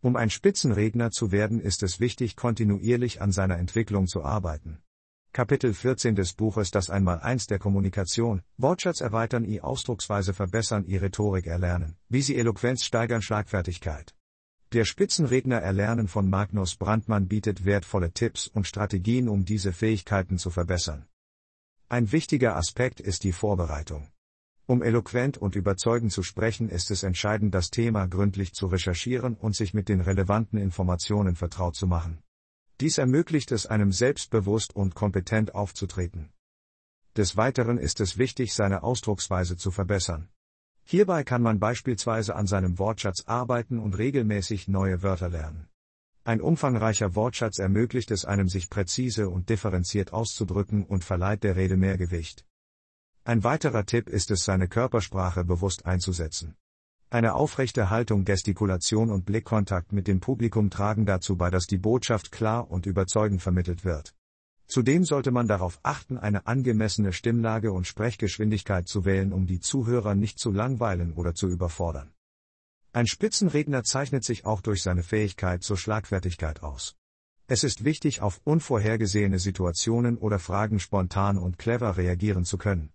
Um 0.02 0.16
ein 0.16 0.28
Spitzenredner 0.28 1.10
zu 1.10 1.32
werden, 1.32 1.60
ist 1.60 1.82
es 1.82 1.98
wichtig, 1.98 2.36
kontinuierlich 2.36 3.22
an 3.22 3.32
seiner 3.32 3.56
Entwicklung 3.56 4.06
zu 4.06 4.22
arbeiten. 4.22 4.82
Kapitel 5.32 5.74
14 5.74 6.16
des 6.16 6.32
Buches 6.32 6.72
Das 6.72 6.90
Einmaleins 6.90 7.46
der 7.46 7.60
Kommunikation, 7.60 8.42
Wortschatz 8.56 9.00
erweitern, 9.00 9.44
i 9.44 9.60
Ausdrucksweise 9.60 10.34
verbessern, 10.34 10.84
i 10.88 10.96
Rhetorik 10.96 11.46
erlernen, 11.46 11.96
wie 12.08 12.20
sie 12.20 12.34
Eloquenz 12.34 12.82
steigern, 12.82 13.22
Schlagfertigkeit. 13.22 14.12
Der 14.72 14.84
Spitzenredner 14.84 15.58
Erlernen 15.58 16.08
von 16.08 16.28
Magnus 16.28 16.74
Brandmann 16.74 17.28
bietet 17.28 17.64
wertvolle 17.64 18.10
Tipps 18.10 18.48
und 18.48 18.66
Strategien, 18.66 19.28
um 19.28 19.44
diese 19.44 19.72
Fähigkeiten 19.72 20.36
zu 20.36 20.50
verbessern. 20.50 21.06
Ein 21.88 22.10
wichtiger 22.10 22.56
Aspekt 22.56 22.98
ist 22.98 23.22
die 23.22 23.32
Vorbereitung. 23.32 24.08
Um 24.66 24.82
eloquent 24.82 25.38
und 25.38 25.54
überzeugend 25.54 26.10
zu 26.10 26.24
sprechen, 26.24 26.68
ist 26.68 26.90
es 26.90 27.04
entscheidend, 27.04 27.54
das 27.54 27.70
Thema 27.70 28.06
gründlich 28.06 28.52
zu 28.52 28.66
recherchieren 28.66 29.36
und 29.36 29.54
sich 29.54 29.74
mit 29.74 29.88
den 29.88 30.00
relevanten 30.00 30.58
Informationen 30.58 31.36
vertraut 31.36 31.76
zu 31.76 31.86
machen. 31.86 32.18
Dies 32.80 32.96
ermöglicht 32.96 33.52
es 33.52 33.66
einem 33.66 33.92
selbstbewusst 33.92 34.74
und 34.74 34.94
kompetent 34.94 35.54
aufzutreten. 35.54 36.32
Des 37.14 37.36
Weiteren 37.36 37.76
ist 37.76 38.00
es 38.00 38.16
wichtig, 38.16 38.54
seine 38.54 38.82
Ausdrucksweise 38.82 39.58
zu 39.58 39.70
verbessern. 39.70 40.30
Hierbei 40.84 41.22
kann 41.22 41.42
man 41.42 41.58
beispielsweise 41.58 42.34
an 42.34 42.46
seinem 42.46 42.78
Wortschatz 42.78 43.24
arbeiten 43.26 43.78
und 43.78 43.98
regelmäßig 43.98 44.66
neue 44.66 45.02
Wörter 45.02 45.28
lernen. 45.28 45.68
Ein 46.24 46.40
umfangreicher 46.40 47.14
Wortschatz 47.14 47.58
ermöglicht 47.58 48.10
es 48.10 48.24
einem, 48.24 48.48
sich 48.48 48.70
präzise 48.70 49.28
und 49.28 49.50
differenziert 49.50 50.14
auszudrücken 50.14 50.84
und 50.84 51.04
verleiht 51.04 51.44
der 51.44 51.56
Rede 51.56 51.76
mehr 51.76 51.98
Gewicht. 51.98 52.46
Ein 53.24 53.44
weiterer 53.44 53.84
Tipp 53.84 54.08
ist 54.08 54.30
es, 54.30 54.44
seine 54.44 54.68
Körpersprache 54.68 55.44
bewusst 55.44 55.84
einzusetzen. 55.84 56.56
Eine 57.12 57.34
aufrechte 57.34 57.90
Haltung, 57.90 58.24
Gestikulation 58.24 59.10
und 59.10 59.24
Blickkontakt 59.24 59.92
mit 59.92 60.06
dem 60.06 60.20
Publikum 60.20 60.70
tragen 60.70 61.06
dazu 61.06 61.36
bei, 61.36 61.50
dass 61.50 61.66
die 61.66 61.76
Botschaft 61.76 62.30
klar 62.30 62.70
und 62.70 62.86
überzeugend 62.86 63.42
vermittelt 63.42 63.84
wird. 63.84 64.14
Zudem 64.68 65.04
sollte 65.04 65.32
man 65.32 65.48
darauf 65.48 65.80
achten, 65.82 66.16
eine 66.16 66.46
angemessene 66.46 67.12
Stimmlage 67.12 67.72
und 67.72 67.88
Sprechgeschwindigkeit 67.88 68.86
zu 68.86 69.04
wählen, 69.04 69.32
um 69.32 69.48
die 69.48 69.58
Zuhörer 69.58 70.14
nicht 70.14 70.38
zu 70.38 70.52
langweilen 70.52 71.12
oder 71.14 71.34
zu 71.34 71.48
überfordern. 71.48 72.12
Ein 72.92 73.08
Spitzenredner 73.08 73.82
zeichnet 73.82 74.22
sich 74.22 74.46
auch 74.46 74.60
durch 74.60 74.80
seine 74.80 75.02
Fähigkeit 75.02 75.64
zur 75.64 75.76
Schlagfertigkeit 75.76 76.62
aus. 76.62 76.94
Es 77.48 77.64
ist 77.64 77.82
wichtig, 77.82 78.22
auf 78.22 78.40
unvorhergesehene 78.44 79.40
Situationen 79.40 80.16
oder 80.16 80.38
Fragen 80.38 80.78
spontan 80.78 81.38
und 81.38 81.58
clever 81.58 81.96
reagieren 81.96 82.44
zu 82.44 82.56
können. 82.56 82.92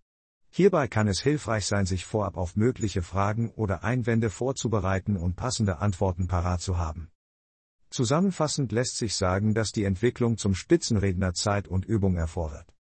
Hierbei 0.58 0.88
kann 0.88 1.10
es 1.10 1.20
hilfreich 1.20 1.66
sein, 1.66 1.86
sich 1.86 2.06
vorab 2.06 2.38
auf 2.38 2.56
mögliche 2.56 3.02
Fragen 3.02 3.50
oder 3.58 3.84
Einwände 3.84 4.30
vorzubereiten 4.30 5.18
und 5.18 5.36
passende 5.36 5.80
Antworten 5.80 6.30
parat 6.30 6.62
zu 6.62 6.78
haben. 6.78 7.10
Zusammenfassend 7.90 8.72
lässt 8.72 8.96
sich 8.96 9.18
sagen, 9.18 9.54
dass 9.54 9.74
die 9.74 9.84
Entwicklung 9.84 10.38
zum 10.38 10.56
Spitzenredner 10.56 11.34
Zeit 11.34 11.68
und 11.68 11.84
Übung 11.84 12.16
erfordert. 12.16 12.74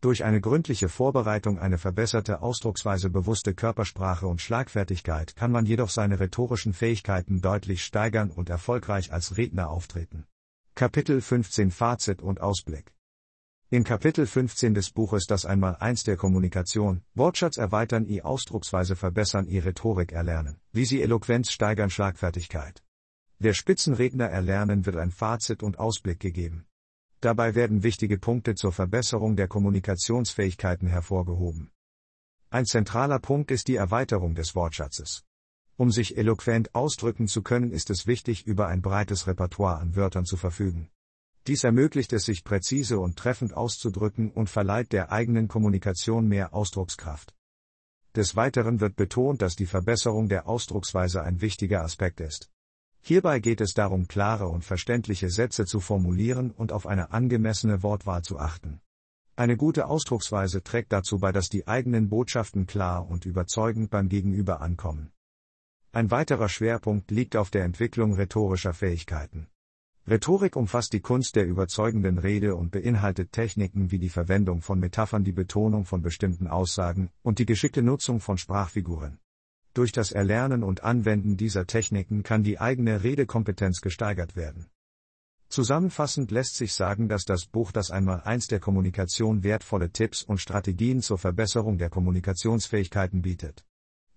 Durch 0.00 0.24
eine 0.24 0.40
gründliche 0.40 0.88
Vorbereitung, 0.88 1.58
eine 1.58 1.76
verbesserte 1.76 2.40
Ausdrucksweise, 2.40 3.10
bewusste 3.10 3.52
Körpersprache 3.52 4.26
und 4.26 4.40
Schlagfertigkeit 4.40 5.36
kann 5.36 5.52
man 5.52 5.66
jedoch 5.66 5.90
seine 5.90 6.20
rhetorischen 6.20 6.72
Fähigkeiten 6.72 7.42
deutlich 7.42 7.84
steigern 7.84 8.30
und 8.30 8.48
erfolgreich 8.48 9.12
als 9.12 9.36
Redner 9.36 9.68
auftreten. 9.68 10.24
Kapitel 10.74 11.20
15 11.20 11.72
Fazit 11.72 12.22
und 12.22 12.40
Ausblick 12.40 12.94
in 13.70 13.84
Kapitel 13.84 14.26
15 14.26 14.72
des 14.72 14.90
Buches 14.90 15.26
Das 15.26 15.44
einmal 15.44 15.76
eins 15.76 16.02
der 16.02 16.16
Kommunikation, 16.16 17.02
Wortschatz 17.14 17.58
erweitern, 17.58 18.06
i 18.08 18.22
Ausdrucksweise 18.22 18.96
verbessern, 18.96 19.46
i 19.46 19.58
Rhetorik 19.58 20.12
erlernen, 20.12 20.58
wie 20.72 20.86
sie 20.86 21.02
Eloquenz 21.02 21.52
steigern, 21.52 21.90
Schlagfertigkeit. 21.90 22.82
Der 23.40 23.52
Spitzenredner 23.52 24.24
erlernen 24.24 24.86
wird 24.86 24.96
ein 24.96 25.10
Fazit 25.10 25.62
und 25.62 25.78
Ausblick 25.78 26.18
gegeben. 26.18 26.64
Dabei 27.20 27.54
werden 27.54 27.82
wichtige 27.82 28.16
Punkte 28.16 28.54
zur 28.54 28.72
Verbesserung 28.72 29.36
der 29.36 29.48
Kommunikationsfähigkeiten 29.48 30.88
hervorgehoben. 30.88 31.70
Ein 32.48 32.64
zentraler 32.64 33.18
Punkt 33.18 33.50
ist 33.50 33.68
die 33.68 33.76
Erweiterung 33.76 34.34
des 34.34 34.54
Wortschatzes. 34.54 35.24
Um 35.76 35.90
sich 35.90 36.16
eloquent 36.16 36.74
ausdrücken 36.74 37.28
zu 37.28 37.42
können, 37.42 37.70
ist 37.70 37.90
es 37.90 38.06
wichtig, 38.06 38.46
über 38.46 38.68
ein 38.68 38.80
breites 38.80 39.26
Repertoire 39.26 39.78
an 39.78 39.94
Wörtern 39.94 40.24
zu 40.24 40.38
verfügen. 40.38 40.88
Dies 41.48 41.64
ermöglicht 41.64 42.12
es 42.12 42.26
sich 42.26 42.44
präzise 42.44 43.00
und 43.00 43.16
treffend 43.16 43.56
auszudrücken 43.56 44.30
und 44.30 44.50
verleiht 44.50 44.92
der 44.92 45.10
eigenen 45.10 45.48
Kommunikation 45.48 46.28
mehr 46.28 46.52
Ausdruckskraft. 46.52 47.34
Des 48.14 48.36
Weiteren 48.36 48.80
wird 48.80 48.96
betont, 48.96 49.40
dass 49.40 49.56
die 49.56 49.64
Verbesserung 49.64 50.28
der 50.28 50.46
Ausdrucksweise 50.46 51.22
ein 51.22 51.40
wichtiger 51.40 51.82
Aspekt 51.82 52.20
ist. 52.20 52.50
Hierbei 53.00 53.40
geht 53.40 53.62
es 53.62 53.72
darum, 53.72 54.08
klare 54.08 54.48
und 54.48 54.62
verständliche 54.62 55.30
Sätze 55.30 55.64
zu 55.64 55.80
formulieren 55.80 56.50
und 56.50 56.70
auf 56.70 56.86
eine 56.86 57.12
angemessene 57.12 57.82
Wortwahl 57.82 58.20
zu 58.20 58.38
achten. 58.38 58.82
Eine 59.34 59.56
gute 59.56 59.86
Ausdrucksweise 59.86 60.62
trägt 60.62 60.92
dazu 60.92 61.18
bei, 61.18 61.32
dass 61.32 61.48
die 61.48 61.66
eigenen 61.66 62.10
Botschaften 62.10 62.66
klar 62.66 63.08
und 63.08 63.24
überzeugend 63.24 63.88
beim 63.88 64.10
Gegenüber 64.10 64.60
ankommen. 64.60 65.12
Ein 65.92 66.10
weiterer 66.10 66.50
Schwerpunkt 66.50 67.10
liegt 67.10 67.36
auf 67.36 67.48
der 67.48 67.64
Entwicklung 67.64 68.12
rhetorischer 68.12 68.74
Fähigkeiten. 68.74 69.48
Rhetorik 70.08 70.56
umfasst 70.56 70.94
die 70.94 71.00
Kunst 71.00 71.36
der 71.36 71.46
überzeugenden 71.46 72.16
Rede 72.16 72.56
und 72.56 72.70
beinhaltet 72.70 73.30
Techniken 73.30 73.90
wie 73.90 73.98
die 73.98 74.08
Verwendung 74.08 74.62
von 74.62 74.78
Metaphern, 74.78 75.22
die 75.22 75.32
Betonung 75.32 75.84
von 75.84 76.00
bestimmten 76.00 76.46
Aussagen 76.46 77.10
und 77.20 77.38
die 77.38 77.44
geschickte 77.44 77.82
Nutzung 77.82 78.18
von 78.20 78.38
Sprachfiguren. 78.38 79.18
Durch 79.74 79.92
das 79.92 80.10
Erlernen 80.10 80.62
und 80.62 80.82
Anwenden 80.82 81.36
dieser 81.36 81.66
Techniken 81.66 82.22
kann 82.22 82.42
die 82.42 82.58
eigene 82.58 83.04
Redekompetenz 83.04 83.82
gesteigert 83.82 84.34
werden. 84.34 84.70
Zusammenfassend 85.50 86.30
lässt 86.30 86.56
sich 86.56 86.72
sagen, 86.72 87.10
dass 87.10 87.26
das 87.26 87.44
Buch 87.44 87.70
das 87.70 87.90
einmal 87.90 88.22
eins 88.22 88.46
der 88.46 88.60
Kommunikation 88.60 89.42
wertvolle 89.42 89.90
Tipps 89.90 90.22
und 90.22 90.40
Strategien 90.40 91.02
zur 91.02 91.18
Verbesserung 91.18 91.76
der 91.76 91.90
Kommunikationsfähigkeiten 91.90 93.20
bietet. 93.20 93.66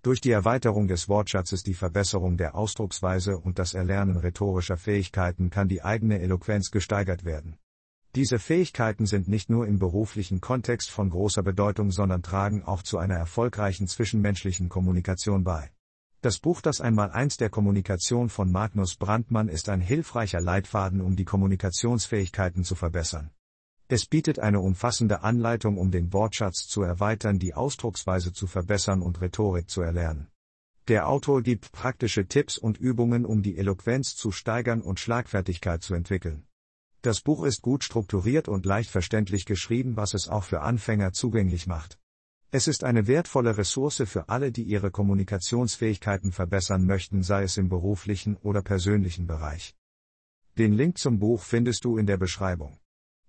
Durch 0.02 0.20
die 0.20 0.32
Erweiterung 0.32 0.88
des 0.88 1.08
Wortschatzes, 1.08 1.62
die 1.62 1.74
Verbesserung 1.74 2.36
der 2.36 2.56
Ausdrucksweise 2.56 3.38
und 3.38 3.60
das 3.60 3.72
Erlernen 3.72 4.16
rhetorischer 4.16 4.76
Fähigkeiten 4.76 5.48
kann 5.48 5.68
die 5.68 5.84
eigene 5.84 6.18
Eloquenz 6.20 6.72
gesteigert 6.72 7.24
werden. 7.24 7.56
Diese 8.16 8.40
Fähigkeiten 8.40 9.06
sind 9.06 9.28
nicht 9.28 9.48
nur 9.48 9.64
im 9.64 9.78
beruflichen 9.78 10.40
Kontext 10.40 10.90
von 10.90 11.08
großer 11.08 11.44
Bedeutung, 11.44 11.92
sondern 11.92 12.24
tragen 12.24 12.64
auch 12.64 12.82
zu 12.82 12.98
einer 12.98 13.14
erfolgreichen 13.14 13.86
zwischenmenschlichen 13.86 14.68
Kommunikation 14.68 15.44
bei. 15.44 15.70
Das 16.20 16.40
Buch 16.40 16.60
Das 16.60 16.80
einmal 16.80 17.12
eins 17.12 17.36
der 17.36 17.48
Kommunikation 17.48 18.28
von 18.28 18.50
Magnus 18.50 18.96
Brandmann 18.96 19.48
ist 19.48 19.68
ein 19.68 19.80
hilfreicher 19.80 20.40
Leitfaden, 20.40 21.00
um 21.00 21.14
die 21.14 21.24
Kommunikationsfähigkeiten 21.24 22.64
zu 22.64 22.74
verbessern. 22.74 23.30
Es 23.92 24.06
bietet 24.06 24.38
eine 24.38 24.60
umfassende 24.60 25.22
Anleitung, 25.22 25.76
um 25.76 25.90
den 25.90 26.14
Wortschatz 26.14 26.66
zu 26.66 26.80
erweitern, 26.80 27.38
die 27.38 27.52
Ausdrucksweise 27.52 28.32
zu 28.32 28.46
verbessern 28.46 29.02
und 29.02 29.20
Rhetorik 29.20 29.68
zu 29.68 29.82
erlernen. 29.82 30.28
Der 30.88 31.10
Autor 31.10 31.42
gibt 31.42 31.72
praktische 31.72 32.26
Tipps 32.26 32.56
und 32.56 32.78
Übungen, 32.78 33.26
um 33.26 33.42
die 33.42 33.58
Eloquenz 33.58 34.16
zu 34.16 34.32
steigern 34.32 34.80
und 34.80 34.98
Schlagfertigkeit 34.98 35.82
zu 35.82 35.92
entwickeln. 35.92 36.46
Das 37.02 37.20
Buch 37.20 37.44
ist 37.44 37.60
gut 37.60 37.84
strukturiert 37.84 38.48
und 38.48 38.64
leicht 38.64 38.88
verständlich 38.88 39.44
geschrieben, 39.44 39.94
was 39.94 40.14
es 40.14 40.26
auch 40.26 40.44
für 40.44 40.62
Anfänger 40.62 41.12
zugänglich 41.12 41.66
macht. 41.66 41.98
Es 42.50 42.68
ist 42.68 42.84
eine 42.84 43.06
wertvolle 43.08 43.58
Ressource 43.58 44.04
für 44.06 44.30
alle, 44.30 44.52
die 44.52 44.62
ihre 44.62 44.90
Kommunikationsfähigkeiten 44.90 46.32
verbessern 46.32 46.86
möchten, 46.86 47.22
sei 47.22 47.42
es 47.42 47.58
im 47.58 47.68
beruflichen 47.68 48.38
oder 48.38 48.62
persönlichen 48.62 49.26
Bereich. 49.26 49.76
Den 50.56 50.72
Link 50.72 50.96
zum 50.96 51.18
Buch 51.18 51.42
findest 51.42 51.84
du 51.84 51.98
in 51.98 52.06
der 52.06 52.16
Beschreibung. 52.16 52.78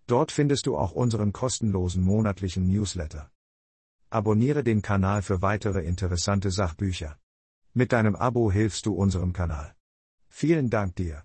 Dort 0.08 0.32
findest 0.32 0.66
du 0.68 0.78
auch 0.78 0.92
unseren 0.92 1.32
kostenlosen 1.32 2.04
monatlichen 2.04 2.68
Newsletter. 2.68 3.32
Abonniere 4.10 4.64
den 4.64 4.82
Kanal 4.82 5.22
für 5.22 5.42
weitere 5.42 5.84
interessante 5.84 6.52
Sachbücher. 6.52 7.18
Mit 7.74 7.92
deinem 7.92 8.16
Abo 8.16 8.52
hilfst 8.52 8.86
du 8.86 8.94
unserem 8.94 9.34
Kanal. 9.34 9.76
Vielen 10.28 10.70
Dank 10.70 10.96
dir. 10.96 11.24